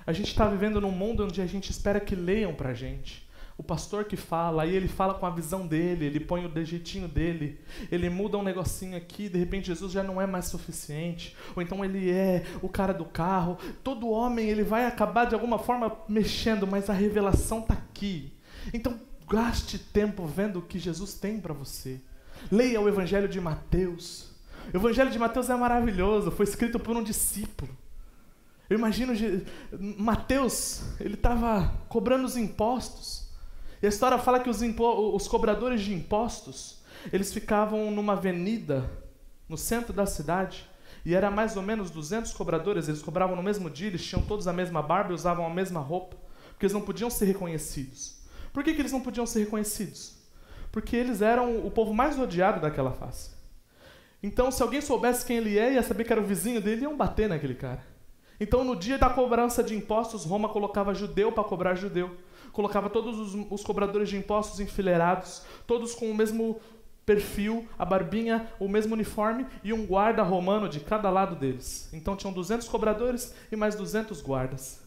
A 0.07 0.13
gente 0.13 0.33
está 0.33 0.47
vivendo 0.47 0.83
num 0.83 0.91
mundo 0.91 1.25
onde 1.25 1.41
a 1.41 1.47
gente 1.47 1.71
espera 1.71 1.99
que 1.99 2.15
leiam 2.15 2.55
para 2.55 2.73
a 2.73 2.75
gente 2.75 3.24
o 3.57 3.63
pastor 3.63 4.05
que 4.05 4.17
fala, 4.17 4.65
aí 4.65 4.75
ele 4.75 4.89
fala 4.89 5.15
com 5.15 5.27
a 5.27 5.31
visão 5.31 5.67
dele, 5.67 6.05
ele 6.07 6.19
põe 6.19 6.45
o 6.45 6.49
dejeitinho 6.49 7.07
dele, 7.07 7.61
ele 7.91 8.11
muda 8.11 8.37
um 8.37 8.43
negocinho 8.43 8.97
aqui, 8.97 9.29
de 9.29 9.39
repente 9.39 9.69
Jesus 9.69 9.93
já 9.93 10.03
não 10.03 10.21
é 10.21 10.27
mais 10.27 10.47
suficiente, 10.47 11.37
ou 11.55 11.63
então 11.63 11.85
ele 11.85 12.11
é 12.11 12.45
o 12.61 12.69
cara 12.69 12.93
do 12.93 13.05
carro. 13.05 13.57
Todo 13.85 14.11
homem 14.11 14.49
ele 14.49 14.65
vai 14.65 14.87
acabar 14.87 15.27
de 15.27 15.35
alguma 15.35 15.59
forma 15.59 15.97
mexendo, 16.09 16.67
mas 16.67 16.91
a 16.91 16.93
revelação 16.93 17.61
está 17.61 17.75
aqui. 17.75 18.33
Então 18.73 18.99
gaste 19.29 19.79
tempo 19.79 20.27
vendo 20.27 20.59
o 20.59 20.63
que 20.63 20.79
Jesus 20.79 21.15
tem 21.15 21.41
para 21.41 21.55
você. 21.55 22.01
Leia 22.51 22.81
o 22.81 22.89
Evangelho 22.89 23.29
de 23.29 23.41
Mateus. 23.41 24.33
O 24.73 24.77
Evangelho 24.77 25.11
de 25.11 25.19
Mateus 25.19 25.49
é 25.49 25.55
maravilhoso, 25.55 26.33
foi 26.33 26.45
escrito 26.45 26.81
por 26.81 26.97
um 26.97 27.05
discípulo. 27.05 27.71
Eu 28.69 28.79
imagino 28.79 29.13
Mateus, 29.79 30.83
ele 30.99 31.15
estava 31.15 31.73
cobrando 31.89 32.25
os 32.25 32.37
impostos. 32.37 33.24
E 33.85 33.87
a 33.87 33.91
história 33.91 34.17
fala 34.17 34.41
que 34.41 34.49
os, 34.49 34.63
os 34.63 35.29
cobradores 35.29 35.83
de 35.83 35.93
impostos, 35.93 36.79
eles 37.13 37.35
ficavam 37.35 37.91
numa 37.91 38.15
avenida 38.15 38.91
no 39.47 39.59
centro 39.59 39.93
da 39.93 40.07
cidade, 40.07 40.67
e 41.05 41.15
era 41.15 41.31
mais 41.31 41.55
ou 41.55 41.63
menos 41.63 41.91
200 41.91 42.33
cobradores, 42.33 42.89
eles 42.89 43.03
cobravam 43.03 43.37
no 43.37 43.43
mesmo 43.43 43.69
dia, 43.69 43.89
eles 43.89 44.03
tinham 44.03 44.23
todos 44.23 44.49
a 44.49 44.55
mesma 44.55 44.81
barba 44.81 45.11
e 45.11 45.15
usavam 45.15 45.45
a 45.45 45.51
mesma 45.51 45.81
roupa, 45.81 46.17
porque 46.49 46.65
eles 46.65 46.73
não 46.73 46.81
podiam 46.81 47.11
ser 47.11 47.27
reconhecidos. 47.27 48.23
Por 48.55 48.65
que, 48.65 48.73
que 48.73 48.81
eles 48.81 48.91
não 48.91 49.03
podiam 49.03 49.27
ser 49.27 49.41
reconhecidos? 49.41 50.17
Porque 50.73 50.97
eles 50.97 51.21
eram 51.21 51.59
o 51.59 51.71
povo 51.71 51.93
mais 51.93 52.19
odiado 52.19 52.63
daquela 52.63 52.93
face. 52.93 53.33
Então, 54.23 54.51
se 54.51 54.63
alguém 54.63 54.81
soubesse 54.81 55.27
quem 55.27 55.37
ele 55.37 55.59
é, 55.59 55.75
ia 55.75 55.83
saber 55.83 56.05
que 56.05 56.13
era 56.13 56.23
o 56.23 56.27
vizinho 56.27 56.63
dele, 56.63 56.85
iam 56.85 56.97
bater 56.97 57.29
naquele 57.29 57.55
cara. 57.55 57.85
Então, 58.41 58.65
no 58.65 58.75
dia 58.75 58.97
da 58.97 59.11
cobrança 59.11 59.63
de 59.63 59.77
impostos, 59.77 60.25
Roma 60.25 60.49
colocava 60.49 60.95
judeu 60.95 61.31
para 61.31 61.45
cobrar 61.45 61.75
judeu 61.75 62.17
colocava 62.55 62.89
todos 62.89 63.19
os, 63.19 63.47
os 63.51 63.63
cobradores 63.63 64.09
de 64.09 64.17
impostos 64.17 64.61
enfileirados, 64.61 65.43
todos 65.67 65.95
com 65.95 66.11
o 66.11 66.15
mesmo 66.15 66.61
perfil, 67.05 67.69
a 67.79 67.85
barbinha, 67.85 68.49
o 68.59 68.69
mesmo 68.69 68.95
uniforme 68.95 69.47
e 69.63 69.73
um 69.73 69.85
guarda 69.85 70.23
romano 70.23 70.69
de 70.69 70.81
cada 70.81 71.11
lado 71.11 71.37
deles. 71.37 71.91
Então 71.93 72.17
tinham 72.17 72.33
200 72.33 72.67
cobradores 72.69 73.35
e 73.53 73.57
mais 73.57 73.75
200 73.75 74.23
guardas. 74.23 74.83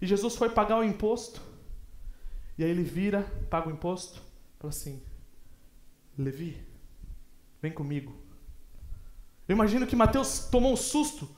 E 0.00 0.06
Jesus 0.06 0.36
foi 0.36 0.50
pagar 0.50 0.78
o 0.78 0.84
imposto. 0.84 1.40
E 2.56 2.62
aí 2.62 2.70
ele 2.70 2.84
vira, 2.84 3.22
paga 3.50 3.68
o 3.68 3.72
imposto, 3.72 4.20
fala 4.58 4.70
assim: 4.70 5.02
Levi, 6.16 6.60
vem 7.60 7.72
comigo. 7.72 8.14
Eu 9.48 9.54
imagino 9.54 9.86
que 9.86 9.96
Mateus 9.96 10.40
tomou 10.50 10.74
um 10.74 10.76
susto, 10.76 11.28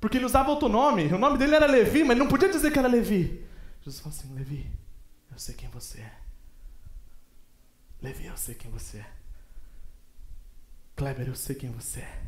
porque 0.00 0.16
ele 0.16 0.24
usava 0.24 0.50
outro 0.50 0.68
nome. 0.68 1.06
O 1.12 1.18
nome 1.18 1.36
dele 1.36 1.54
era 1.54 1.66
Levi, 1.66 2.02
mas 2.02 2.16
não 2.16 2.26
podia 2.26 2.48
dizer 2.48 2.72
que 2.72 2.78
era 2.78 2.88
Levi. 2.88 3.44
Jesus 3.82 4.00
fala 4.00 4.14
assim: 4.14 4.34
Levi, 4.34 4.66
eu 5.38 5.40
sei 5.40 5.54
quem 5.54 5.68
você 5.68 6.00
é. 6.00 6.18
Levi, 8.02 8.26
eu 8.26 8.36
sei 8.36 8.56
quem 8.56 8.68
você 8.72 8.98
é. 8.98 9.12
Kleber, 10.96 11.28
eu 11.28 11.36
sei 11.36 11.54
quem 11.54 11.70
você 11.70 12.00
é. 12.00 12.27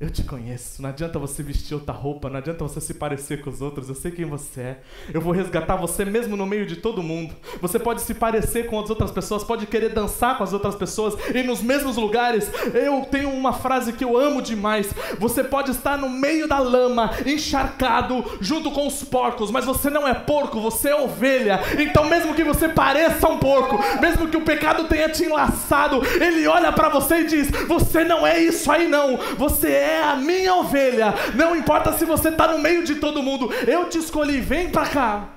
Eu 0.00 0.08
te 0.08 0.22
conheço. 0.22 0.80
Não 0.80 0.88
adianta 0.88 1.18
você 1.18 1.42
vestir 1.42 1.74
outra 1.74 1.92
roupa, 1.92 2.30
não 2.30 2.38
adianta 2.38 2.64
você 2.64 2.80
se 2.80 2.94
parecer 2.94 3.42
com 3.42 3.50
os 3.50 3.60
outros. 3.60 3.86
Eu 3.86 3.94
sei 3.94 4.10
quem 4.10 4.24
você 4.24 4.60
é. 4.62 4.78
Eu 5.12 5.20
vou 5.20 5.30
resgatar 5.30 5.76
você 5.76 6.06
mesmo 6.06 6.38
no 6.38 6.46
meio 6.46 6.64
de 6.64 6.76
todo 6.76 7.02
mundo. 7.02 7.34
Você 7.60 7.78
pode 7.78 8.00
se 8.00 8.14
parecer 8.14 8.64
com 8.64 8.80
as 8.80 8.88
outras 8.88 9.10
pessoas, 9.10 9.44
pode 9.44 9.66
querer 9.66 9.90
dançar 9.90 10.38
com 10.38 10.42
as 10.42 10.54
outras 10.54 10.74
pessoas 10.74 11.14
e 11.34 11.42
nos 11.42 11.60
mesmos 11.60 11.98
lugares. 11.98 12.50
Eu 12.72 13.02
tenho 13.10 13.28
uma 13.28 13.52
frase 13.52 13.92
que 13.92 14.02
eu 14.02 14.16
amo 14.16 14.40
demais. 14.40 14.88
Você 15.18 15.44
pode 15.44 15.72
estar 15.72 15.98
no 15.98 16.08
meio 16.08 16.48
da 16.48 16.58
lama, 16.58 17.10
encharcado, 17.26 18.24
junto 18.40 18.70
com 18.70 18.86
os 18.86 19.04
porcos, 19.04 19.50
mas 19.50 19.66
você 19.66 19.90
não 19.90 20.08
é 20.08 20.14
porco, 20.14 20.62
você 20.62 20.88
é 20.88 20.96
ovelha. 20.96 21.60
Então, 21.78 22.08
mesmo 22.08 22.34
que 22.34 22.42
você 22.42 22.70
pareça 22.70 23.28
um 23.28 23.36
porco, 23.36 23.78
mesmo 24.00 24.28
que 24.28 24.36
o 24.38 24.46
pecado 24.46 24.84
tenha 24.84 25.10
te 25.10 25.24
enlaçado, 25.24 26.00
ele 26.18 26.46
olha 26.46 26.72
para 26.72 26.88
você 26.88 27.16
e 27.16 27.26
diz: 27.26 27.50
Você 27.68 28.02
não 28.02 28.26
é 28.26 28.40
isso 28.40 28.72
aí, 28.72 28.88
não. 28.88 29.18
Você 29.36 29.68
é 29.68 29.89
é 29.90 30.02
a 30.02 30.16
minha 30.16 30.54
ovelha. 30.54 31.14
Não 31.34 31.56
importa 31.56 31.92
se 31.92 32.04
você 32.04 32.28
está 32.28 32.48
no 32.52 32.58
meio 32.58 32.84
de 32.84 32.96
todo 32.96 33.22
mundo, 33.22 33.52
eu 33.66 33.88
te 33.88 33.98
escolhi, 33.98 34.40
vem 34.40 34.70
para 34.70 34.88
cá. 34.88 35.28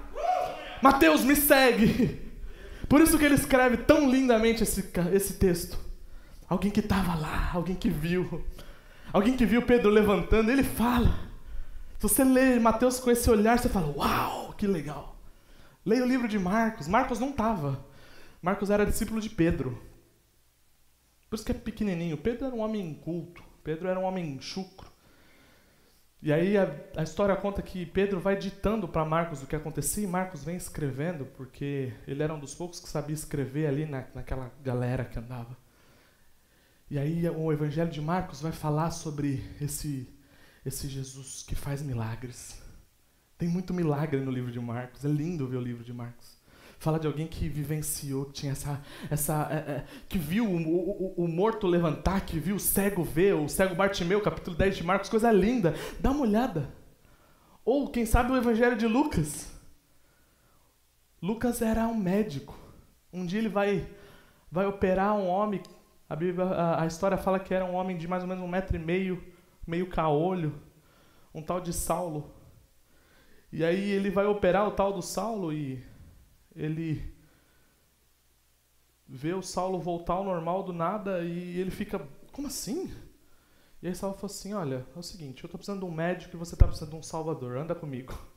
Mateus, 0.82 1.24
me 1.24 1.36
segue. 1.36 2.22
Por 2.88 3.02
isso 3.02 3.18
que 3.18 3.26
ele 3.26 3.36
escreve 3.36 3.78
tão 3.78 4.10
lindamente 4.10 4.64
esse, 4.64 4.92
esse 5.14 5.34
texto. 5.36 5.80
Alguém 6.48 6.70
que 6.70 6.82
estava 6.82 7.16
lá, 7.16 7.52
alguém 7.54 7.76
que 7.76 7.90
viu, 7.90 8.44
alguém 9.12 9.36
que 9.36 9.46
viu 9.46 9.62
Pedro 9.62 9.90
levantando, 9.90 10.52
ele 10.52 10.64
fala. 10.64 11.18
Se 11.98 12.04
você 12.04 12.24
lê 12.24 12.60
Mateus 12.60 13.00
com 13.00 13.10
esse 13.10 13.30
olhar, 13.30 13.58
você 13.58 13.70
fala: 13.70 13.94
Uau, 13.96 14.54
que 14.58 14.68
legal. 14.68 15.18
Leia 15.86 16.04
o 16.04 16.08
livro 16.08 16.28
de 16.28 16.38
Marcos. 16.38 16.88
Marcos 16.88 17.20
não 17.20 17.30
estava. 17.30 17.84
Marcos 18.42 18.70
era 18.70 18.86
discípulo 18.86 19.22
de 19.22 19.30
Pedro. 19.30 19.82
Por 21.30 21.38
isso 21.38 21.46
que 21.46 21.52
é 21.52 21.56
pequenininho. 21.56 22.18
Pedro 22.18 22.46
era 22.46 22.56
um 22.56 22.60
homem 22.60 22.94
culto. 22.94 23.42
Pedro 23.64 23.88
era 23.88 24.00
um 24.00 24.04
homem 24.04 24.40
chucro. 24.42 24.92
E 26.22 26.32
aí 26.32 26.58
a, 26.58 26.74
a 26.96 27.04
história 27.04 27.36
conta 27.36 27.62
que 27.62 27.86
Pedro 27.86 28.20
vai 28.20 28.38
ditando 28.38 28.88
para 28.88 29.04
Marcos 29.04 29.44
o 29.44 29.48
que 29.48 29.56
acontecia 29.56 30.04
e 30.04 30.08
Marcos 30.08 30.44
vem 30.44 30.56
escrevendo, 30.56 31.26
porque 31.26 31.94
ele 32.08 32.24
era 32.24 32.34
um 32.34 32.40
dos 32.40 32.56
poucos 32.56 32.80
que 32.80 32.88
sabia 32.88 33.14
escrever 33.14 33.68
ali 33.68 33.86
na, 33.86 34.06
naquela 34.16 34.52
galera 34.64 35.04
que 35.04 35.20
andava. 35.20 35.58
E 36.90 36.98
aí 36.98 37.28
o 37.30 37.52
Evangelho 37.52 37.90
de 37.90 38.00
Marcos 38.00 38.42
vai 38.42 38.52
falar 38.52 38.92
sobre 38.92 39.44
esse, 39.60 40.08
esse 40.66 40.88
Jesus 40.88 41.44
que 41.44 41.56
faz 41.56 41.82
milagres. 41.82 42.62
Tem 43.38 43.50
muito 43.50 43.74
milagre 43.74 44.22
no 44.22 44.32
livro 44.32 44.52
de 44.52 44.60
Marcos. 44.60 45.04
É 45.04 45.08
lindo 45.08 45.48
ver 45.48 45.58
o 45.58 45.62
livro 45.62 45.84
de 45.84 45.92
Marcos. 45.92 46.38
Fala 46.84 47.00
de 47.00 47.08
alguém 47.08 47.28
que 47.28 47.48
vivenciou, 47.48 48.26
que 48.26 48.34
tinha 48.34 48.52
essa. 48.52 48.82
essa 49.10 49.48
é, 49.50 49.56
é, 49.56 49.86
que 50.10 50.18
viu 50.18 50.46
o, 50.46 50.58
o, 50.58 51.24
o, 51.24 51.28
morto 51.30 51.66
levantar, 51.66 52.26
que 52.26 52.38
viu 52.38 52.58
o 52.58 52.60
cego 52.60 53.06
ver, 53.06 53.36
o 53.36 53.48
cego 53.48 53.74
Bartimeu, 53.74 54.20
capítulo 54.20 54.58
10 54.58 54.76
de 54.76 54.84
Marcos, 54.84 55.10
coisa 55.10 55.32
linda. 55.32 55.74
Dá 56.02 56.12
uma 56.12 56.24
olhada. 56.24 56.70
Ou, 57.64 57.88
quem 57.88 58.06
sabe, 58.06 58.34
o 58.34 58.36
Evangelho 58.36 58.76
de 58.76 58.86
Lucas. 58.86 59.50
Lucas 61.22 61.62
era 61.62 61.88
um 61.88 61.96
médico. 61.96 62.54
Um 63.14 63.26
dia 63.26 63.40
ele 63.40 63.48
vai, 63.48 63.88
vai 64.52 64.66
operar 64.66 65.16
um 65.16 65.30
homem. 65.30 65.64
A, 66.10 66.18
Bíblia, 66.18 66.48
a, 66.48 66.84
a 66.84 66.86
história 66.86 67.18
fala 67.18 67.40
que 67.40 67.54
era 67.54 67.64
um 67.64 67.76
homem 67.76 67.96
de 67.96 68.10
mais 68.10 68.24
ou 68.24 68.28
menos 68.28 68.44
um 68.44 68.48
metro 68.50 68.76
e 68.76 68.80
meio, 68.80 69.24
meio 69.66 69.88
caolho, 69.88 70.54
um 71.34 71.42
tal 71.42 71.62
de 71.62 71.72
Saulo. 71.72 72.30
E 73.54 73.64
aí 73.64 73.90
ele 73.90 74.10
vai 74.10 74.26
operar 74.26 74.68
o 74.68 74.72
tal 74.72 74.92
do 74.92 75.02
Saulo 75.02 75.54
e 75.54 75.93
ele 76.56 77.14
vê 79.08 79.34
o 79.34 79.42
Saulo 79.42 79.80
voltar 79.80 80.14
ao 80.14 80.24
normal 80.24 80.64
do 80.64 80.74
nada 80.74 81.24
e 81.24 81.60
ele 81.60 81.72
fica, 81.72 82.00
como 82.32 82.48
assim? 82.48 82.92
E 83.82 83.88
aí 83.88 83.96
Saulo 83.96 84.16
falou 84.16 84.34
assim, 84.34 84.54
olha, 84.54 84.86
é 84.96 85.00
o 85.00 85.04
seguinte, 85.04 85.44
eu 85.44 85.48
estou 85.48 85.58
precisando 85.58 85.80
de 85.80 85.86
um 85.86 85.92
médico 85.92 86.36
e 86.36 86.40
você 86.40 86.56
está 86.56 86.66
precisando 86.66 86.92
de 86.92 86.96
um 86.98 87.04
salvador, 87.04 87.58
anda 87.58 87.76
comigo. 87.76 88.18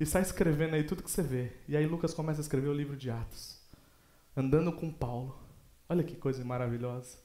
E 0.00 0.06
sai 0.06 0.22
escrevendo 0.22 0.74
aí 0.74 0.82
tudo 0.82 1.02
que 1.02 1.10
você 1.10 1.22
vê. 1.22 1.52
E 1.68 1.76
aí 1.76 1.84
Lucas 1.84 2.14
começa 2.14 2.40
a 2.40 2.44
escrever 2.44 2.68
o 2.68 2.72
livro 2.72 2.96
de 2.96 3.10
Atos. 3.10 3.60
Andando 4.34 4.72
com 4.72 4.90
Paulo. 4.90 5.38
Olha 5.86 6.02
que 6.02 6.16
coisa 6.16 6.42
maravilhosa. 6.42 7.18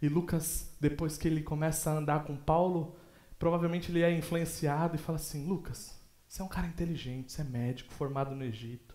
E 0.00 0.08
Lucas, 0.08 0.72
depois 0.80 1.18
que 1.18 1.26
ele 1.26 1.42
começa 1.42 1.90
a 1.90 1.94
andar 1.94 2.22
com 2.22 2.36
Paulo, 2.36 2.96
provavelmente 3.36 3.90
ele 3.90 4.02
é 4.02 4.12
influenciado 4.12 4.94
e 4.94 4.98
fala 4.98 5.16
assim: 5.16 5.48
Lucas, 5.48 5.98
você 6.28 6.40
é 6.40 6.44
um 6.44 6.48
cara 6.48 6.68
inteligente, 6.68 7.32
você 7.32 7.40
é 7.40 7.44
médico, 7.44 7.92
formado 7.92 8.32
no 8.32 8.44
Egito. 8.44 8.94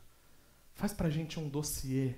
Faz 0.74 0.94
pra 0.94 1.10
gente 1.10 1.40
um 1.40 1.48
dossiê. 1.48 2.16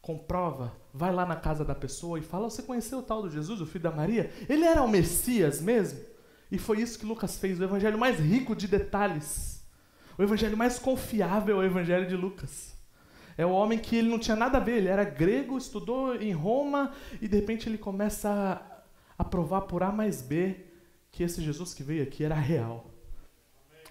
Comprova, 0.00 0.76
vai 0.94 1.12
lá 1.12 1.26
na 1.26 1.36
casa 1.36 1.64
da 1.64 1.74
pessoa 1.74 2.18
e 2.18 2.22
fala: 2.22 2.48
Você 2.48 2.62
conheceu 2.62 2.98
o 2.98 3.02
tal 3.02 3.22
do 3.22 3.30
Jesus, 3.30 3.60
o 3.60 3.66
filho 3.66 3.84
da 3.84 3.90
Maria? 3.90 4.30
Ele 4.48 4.64
era 4.64 4.82
o 4.82 4.88
Messias 4.88 5.60
mesmo? 5.60 6.00
E 6.50 6.58
foi 6.58 6.80
isso 6.80 6.98
que 6.98 7.06
Lucas 7.06 7.38
fez, 7.38 7.58
o 7.58 7.64
evangelho 7.64 7.98
mais 7.98 8.20
rico 8.20 8.54
de 8.54 8.68
detalhes 8.68 9.56
o 10.18 10.22
evangelho 10.22 10.56
mais 10.56 10.78
confiável 10.78 11.56
é 11.56 11.58
o 11.58 11.66
evangelho 11.66 12.08
de 12.08 12.16
Lucas. 12.16 12.74
É 13.36 13.44
o 13.44 13.50
homem 13.50 13.78
que 13.78 13.96
ele 13.96 14.08
não 14.08 14.18
tinha 14.18 14.36
nada 14.36 14.56
a 14.56 14.60
ver, 14.60 14.78
ele 14.78 14.88
era 14.88 15.04
grego, 15.04 15.58
estudou 15.58 16.16
em 16.16 16.32
Roma 16.32 16.94
e 17.20 17.28
de 17.28 17.36
repente 17.36 17.68
ele 17.68 17.76
começa 17.76 18.30
a, 19.18 19.22
a 19.22 19.24
provar 19.24 19.62
por 19.62 19.82
A 19.82 19.92
mais 19.92 20.22
B 20.22 20.64
que 21.12 21.22
esse 21.22 21.42
Jesus 21.42 21.74
que 21.74 21.82
veio 21.82 22.02
aqui 22.02 22.24
era 22.24 22.34
real. 22.34 22.90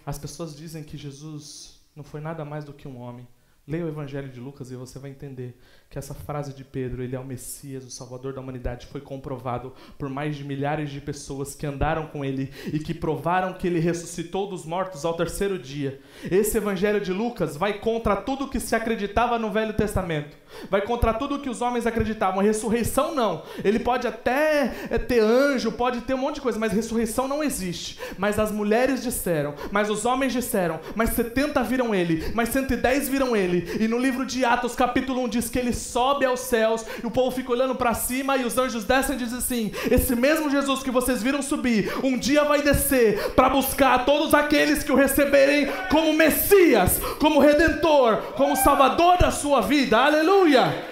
As 0.04 0.18
pessoas 0.18 0.56
dizem 0.56 0.84
que 0.84 0.98
Jesus 0.98 1.80
não 1.96 2.04
foi 2.04 2.22
nada 2.22 2.44
mais 2.44 2.66
do 2.66 2.74
que 2.74 2.88
um 2.88 3.00
homem. 3.00 3.28
Leia 3.68 3.86
o 3.86 3.88
Evangelho 3.88 4.30
de 4.30 4.40
Lucas 4.40 4.70
e 4.72 4.76
você 4.76 5.00
vai 5.00 5.10
entender 5.10 5.58
que 5.96 6.00
essa 6.00 6.14
frase 6.14 6.54
de 6.54 6.66
Pedro, 6.66 7.02
ele 7.02 7.16
é 7.16 7.20
o 7.20 7.24
Messias, 7.24 7.86
o 7.86 7.90
Salvador 7.90 8.34
da 8.34 8.42
humanidade, 8.42 8.86
foi 8.86 9.00
comprovado 9.00 9.74
por 9.98 10.10
mais 10.10 10.36
de 10.36 10.44
milhares 10.44 10.90
de 10.90 11.00
pessoas 11.00 11.56
que 11.56 11.66
andaram 11.66 12.08
com 12.08 12.26
ele 12.26 12.52
e 12.74 12.80
que 12.80 12.94
provaram 12.94 13.54
que 13.54 13.66
ele 13.66 13.80
ressuscitou 13.80 14.46
dos 14.46 14.66
mortos 14.66 15.06
ao 15.06 15.14
terceiro 15.14 15.58
dia. 15.58 16.02
Esse 16.30 16.58
Evangelho 16.58 17.00
de 17.00 17.14
Lucas 17.14 17.56
vai 17.56 17.80
contra 17.80 18.18
tudo 18.18 18.50
que 18.50 18.60
se 18.60 18.76
acreditava 18.76 19.40
no 19.40 19.50
Velho 19.50 19.72
Testamento, 19.72 20.36
vai 20.70 20.82
contra 20.82 21.14
tudo 21.14 21.40
que 21.40 21.50
os 21.50 21.62
homens 21.62 21.88
acreditavam. 21.88 22.42
A 22.42 22.44
ressurreição 22.44 23.16
não. 23.16 23.44
Ele 23.64 23.80
pode 23.80 24.06
até 24.06 24.74
eh, 24.92 24.98
ter 24.98 25.22
anjo, 25.22 25.72
pode 25.72 26.02
ter 26.02 26.14
um 26.14 26.18
monte 26.18 26.36
de 26.36 26.42
coisa, 26.42 26.60
mas 26.60 26.74
ressurreição 26.74 27.26
não 27.26 27.42
existe. 27.42 27.98
Mas 28.18 28.38
as 28.38 28.52
mulheres 28.52 29.02
disseram, 29.02 29.54
mas 29.72 29.90
os 29.90 30.04
homens 30.04 30.34
disseram, 30.34 30.78
mas 30.94 31.12
70 31.12 31.64
viram 31.64 31.96
ele, 31.96 32.34
mas 32.34 32.50
110 32.50 33.08
viram 33.08 33.34
ele. 33.34 33.78
E 33.80 33.88
no 33.88 33.98
livro 33.98 34.26
de 34.26 34.44
Atos, 34.44 34.76
capítulo 34.76 35.24
1, 35.24 35.30
diz 35.30 35.50
que 35.50 35.58
ele 35.58 35.72
sobe 35.86 36.26
aos 36.26 36.42
céus 36.42 36.86
e 37.02 37.06
o 37.06 37.12
povo 37.12 37.32
fica 37.32 37.52
olhando 37.52 37.76
para 37.76 37.94
cima 37.94 38.36
e 38.38 38.44
os 38.44 38.58
anjos 38.58 38.84
descem 38.84 39.16
e 39.16 39.20
dizem 39.20 39.38
assim: 39.38 39.72
Esse 39.90 40.16
mesmo 40.16 40.50
Jesus 40.50 40.84
que 40.84 40.92
vocês 40.92 41.24
viram 41.24 41.42
subir, 41.42 41.94
um 42.04 42.18
dia 42.18 42.44
vai 42.44 42.62
descer 42.62 43.32
para 43.32 43.50
buscar 43.50 44.06
todos 44.06 44.34
aqueles 44.34 44.84
que 44.84 44.92
o 44.92 44.96
receberem 44.96 45.68
como 45.90 46.14
Messias, 46.14 47.00
como 47.20 47.40
Redentor, 47.40 48.18
como 48.36 48.56
Salvador 48.56 49.18
da 49.18 49.32
sua 49.32 49.62
vida. 49.62 49.98
Aleluia! 49.98 50.86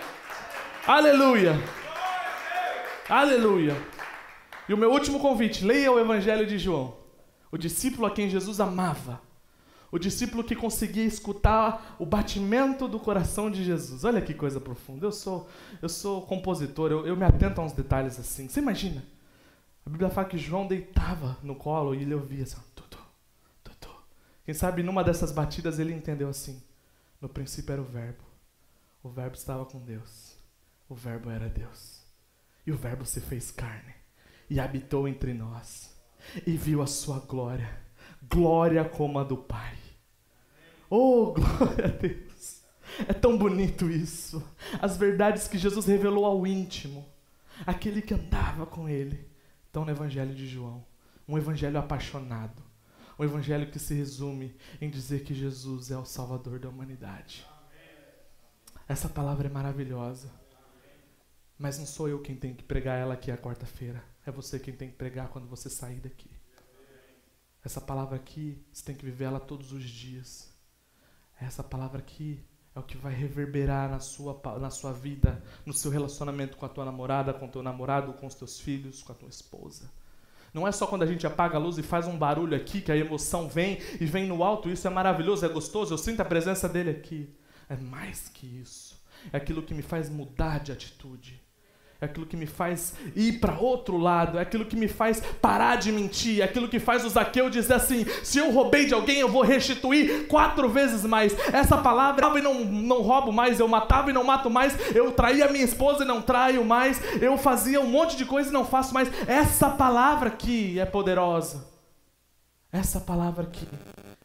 Aleluia! 0.88 1.60
Aleluia! 3.10 3.76
E 4.70 4.74
o 4.74 4.78
meu 4.78 4.92
último 4.92 5.20
convite: 5.20 5.66
leia 5.66 5.92
o 5.92 6.00
Evangelho 6.00 6.46
de 6.46 6.58
João, 6.58 6.96
o 7.52 7.58
discípulo 7.58 8.08
a 8.08 8.12
quem 8.12 8.30
Jesus 8.30 8.60
amava 8.60 9.33
o 9.94 10.00
discípulo 10.00 10.44
que 10.44 10.56
conseguia 10.56 11.06
escutar 11.06 11.96
o 12.00 12.06
batimento 12.06 12.88
do 12.88 13.00
coração 13.00 13.52
de 13.52 13.64
Jesus. 13.64 14.04
Olha 14.04 14.20
que 14.24 14.34
coisa 14.34 14.60
profunda. 14.60 15.06
Eu 15.06 15.12
sou, 15.12 15.48
eu 15.84 15.88
sou 15.88 16.24
compositor, 16.24 16.92
eu, 16.92 17.06
eu 17.06 17.16
me 17.16 17.24
atento 17.24 17.62
a 17.62 17.64
uns 17.64 17.74
detalhes 17.74 18.20
assim. 18.20 18.50
Você 18.50 18.60
imagina? 18.60 19.06
A 19.86 19.90
Bíblia 19.92 20.10
fala 20.10 20.28
que 20.28 20.36
João 20.36 20.66
deitava 20.66 21.38
no 21.44 21.56
colo 21.56 21.94
e 21.94 22.02
ele 22.02 22.16
ouvia 22.16 22.42
assim, 22.42 22.58
tudo, 22.74 22.98
tudo. 23.64 23.94
Quem 24.44 24.56
sabe 24.56 24.82
numa 24.82 25.04
dessas 25.04 25.32
batidas 25.32 25.78
ele 25.78 25.94
entendeu 25.94 26.28
assim: 26.28 26.60
no 27.22 27.30
princípio 27.30 27.74
era 27.74 27.82
o 27.82 27.86
Verbo, 27.86 28.24
o 29.04 29.10
Verbo 29.10 29.36
estava 29.36 29.64
com 29.64 29.78
Deus, 29.78 30.36
o 30.90 30.96
Verbo 30.96 31.30
era 31.30 31.48
Deus, 31.48 32.02
e 32.66 32.72
o 32.72 32.76
Verbo 32.76 33.06
se 33.06 33.22
fez 33.22 33.52
carne 33.52 33.94
e 34.50 34.60
habitou 34.60 35.08
entre 35.08 35.36
nós 35.36 35.96
e 36.48 36.58
viu 36.58 36.82
a 36.82 36.88
sua 36.88 37.20
glória, 37.20 37.83
glória 38.30 38.84
como 38.86 39.20
a 39.20 39.24
do 39.24 39.38
Pai. 39.38 39.78
Oh, 40.90 41.34
glória 41.36 41.86
a 41.86 41.90
Deus! 41.90 42.64
É 43.08 43.14
tão 43.14 43.38
bonito 43.38 43.90
isso. 43.90 44.44
As 44.82 44.98
verdades 44.98 45.48
que 45.48 45.58
Jesus 45.58 45.86
revelou 45.86 46.26
ao 46.26 46.46
íntimo, 46.46 47.06
aquele 47.66 48.02
que 48.02 48.14
andava 48.14 48.66
com 48.66 48.88
ele. 48.88 49.28
Então, 49.70 49.84
no 49.84 49.92
Evangelho 49.92 50.36
de 50.36 50.48
João, 50.48 50.86
um 51.28 51.38
evangelho 51.38 51.80
apaixonado, 51.80 52.62
um 53.18 53.24
evangelho 53.24 53.72
que 53.72 53.80
se 53.80 53.94
resume 53.94 54.56
em 54.82 54.90
dizer 54.90 55.24
que 55.24 55.34
Jesus 55.34 55.90
é 55.90 55.98
o 55.98 56.06
Salvador 56.06 56.60
da 56.60 56.70
humanidade. 56.70 57.48
Essa 58.88 59.08
palavra 59.08 59.48
é 59.48 59.52
maravilhosa. 59.52 60.30
Mas 61.58 61.78
não 61.80 61.86
sou 61.86 62.10
eu 62.10 62.20
quem 62.20 62.36
tem 62.36 62.54
que 62.54 62.64
pregar 62.64 63.00
ela 63.00 63.14
aqui 63.14 63.32
a 63.32 63.38
quarta-feira. 63.38 64.04
É 64.26 64.32
você 64.32 64.60
quem 64.60 64.74
tem 64.74 64.90
que 64.90 64.96
pregar 64.96 65.30
quando 65.30 65.48
você 65.48 65.70
sair 65.70 66.00
daqui. 66.00 66.30
Essa 67.64 67.80
palavra 67.80 68.18
aqui, 68.18 68.62
você 68.72 68.84
tem 68.84 68.96
que 68.96 69.06
viver 69.06 69.26
ela 69.26 69.40
todos 69.40 69.72
os 69.72 69.84
dias. 69.84 70.54
Essa 71.40 71.64
palavra 71.64 72.00
aqui 72.00 72.44
é 72.76 72.80
o 72.80 72.84
que 72.84 72.98
vai 72.98 73.14
reverberar 73.14 73.90
na 73.90 74.00
sua, 74.00 74.40
na 74.60 74.70
sua 74.70 74.92
vida, 74.92 75.42
no 75.66 75.72
seu 75.72 75.90
relacionamento 75.90 76.58
com 76.58 76.66
a 76.66 76.70
tua 76.70 76.84
namorada, 76.84 77.34
com 77.34 77.46
o 77.46 77.50
teu 77.50 77.64
namorado, 77.64 78.14
com 78.14 78.28
os 78.28 78.36
teus 78.36 78.60
filhos, 78.60 79.02
com 79.02 79.14
a 79.14 79.16
tua 79.16 79.30
esposa. 79.30 79.90
Não 80.54 80.68
é 80.68 80.72
só 80.72 80.86
quando 80.86 81.04
a 81.04 81.08
gente 81.08 81.26
apaga 81.26 81.56
a 81.56 81.60
luz 81.60 81.78
e 81.78 81.84
faz 81.84 82.06
um 82.06 82.18
barulho 82.18 82.56
aqui 82.56 82.82
que 82.82 82.92
a 82.92 82.98
emoção 82.98 83.48
vem 83.48 83.80
e 84.00 84.06
vem 84.06 84.28
no 84.28 84.44
alto. 84.44 84.70
Isso 84.70 84.86
é 84.86 84.90
maravilhoso, 84.90 85.46
é 85.46 85.50
gostoso. 85.50 85.94
Eu 85.94 85.98
sinto 85.98 86.20
a 86.20 86.26
presença 86.26 86.68
dele 86.68 86.92
aqui. 86.92 87.34
É 87.70 87.76
mais 87.78 88.28
que 88.28 88.46
isso. 88.46 89.02
É 89.32 89.38
aquilo 89.38 89.64
que 89.64 89.74
me 89.74 89.82
faz 89.82 90.10
mudar 90.10 90.60
de 90.60 90.72
atitude 90.72 91.43
é 92.02 92.06
aquilo 92.06 92.26
que 92.26 92.36
me 92.36 92.46
faz 92.46 92.94
ir 93.16 93.40
para 93.40 93.58
outro 93.58 93.98
lado, 93.98 94.38
é 94.38 94.42
aquilo 94.42 94.66
que 94.66 94.76
me 94.76 94.88
faz 94.88 95.22
parar 95.42 95.78
de 95.78 95.92
mentir, 95.92 96.42
é 96.42 96.44
aquilo 96.44 96.68
que 96.68 96.80
faz 96.80 97.06
o 97.06 97.10
Zaqueu 97.10 97.50
dizer 97.50 97.74
assim: 97.74 98.06
se 98.24 98.38
eu 98.38 98.52
roubei 98.52 98.86
de 98.86 98.94
alguém, 98.94 99.20
eu 99.20 99.30
vou 99.30 99.42
restituir 99.42 100.28
quatro 100.28 100.70
vezes 100.70 101.06
mais. 101.06 101.34
Essa 101.54 101.78
palavra, 101.78 102.28
eu 102.28 102.44
não, 102.44 102.66
não 102.66 103.02
roubo 103.02 103.32
mais, 103.32 103.60
eu 103.60 103.68
matava 103.68 104.10
e 104.10 104.14
não 104.14 104.24
mato 104.24 104.50
mais, 104.50 104.76
eu 104.94 105.12
traía 105.12 105.50
minha 105.50 105.64
esposa 105.64 106.04
e 106.04 106.08
não 106.08 106.22
traio 106.22 106.66
mais, 106.66 107.02
eu 107.22 107.38
fazia 107.38 107.80
um 107.80 107.88
monte 107.88 108.18
de 108.18 108.26
coisa 108.26 108.50
e 108.50 108.54
não 108.54 108.66
faço 108.66 108.94
mais. 108.94 109.10
Essa 109.28 109.70
palavra 109.70 110.30
aqui 110.30 110.78
é 110.80 110.86
poderosa. 110.86 111.72
Essa 112.72 113.00
palavra 113.00 113.44
aqui, 113.44 113.68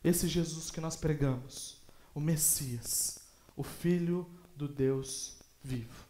esse 0.02 0.26
Jesus 0.26 0.70
que 0.70 0.80
nós 0.80 0.96
pregamos, 0.96 1.76
o 2.14 2.20
Messias, 2.20 3.20
o 3.54 3.62
Filho 3.62 4.26
do 4.56 4.66
Deus 4.66 5.36
vivo. 5.62 6.08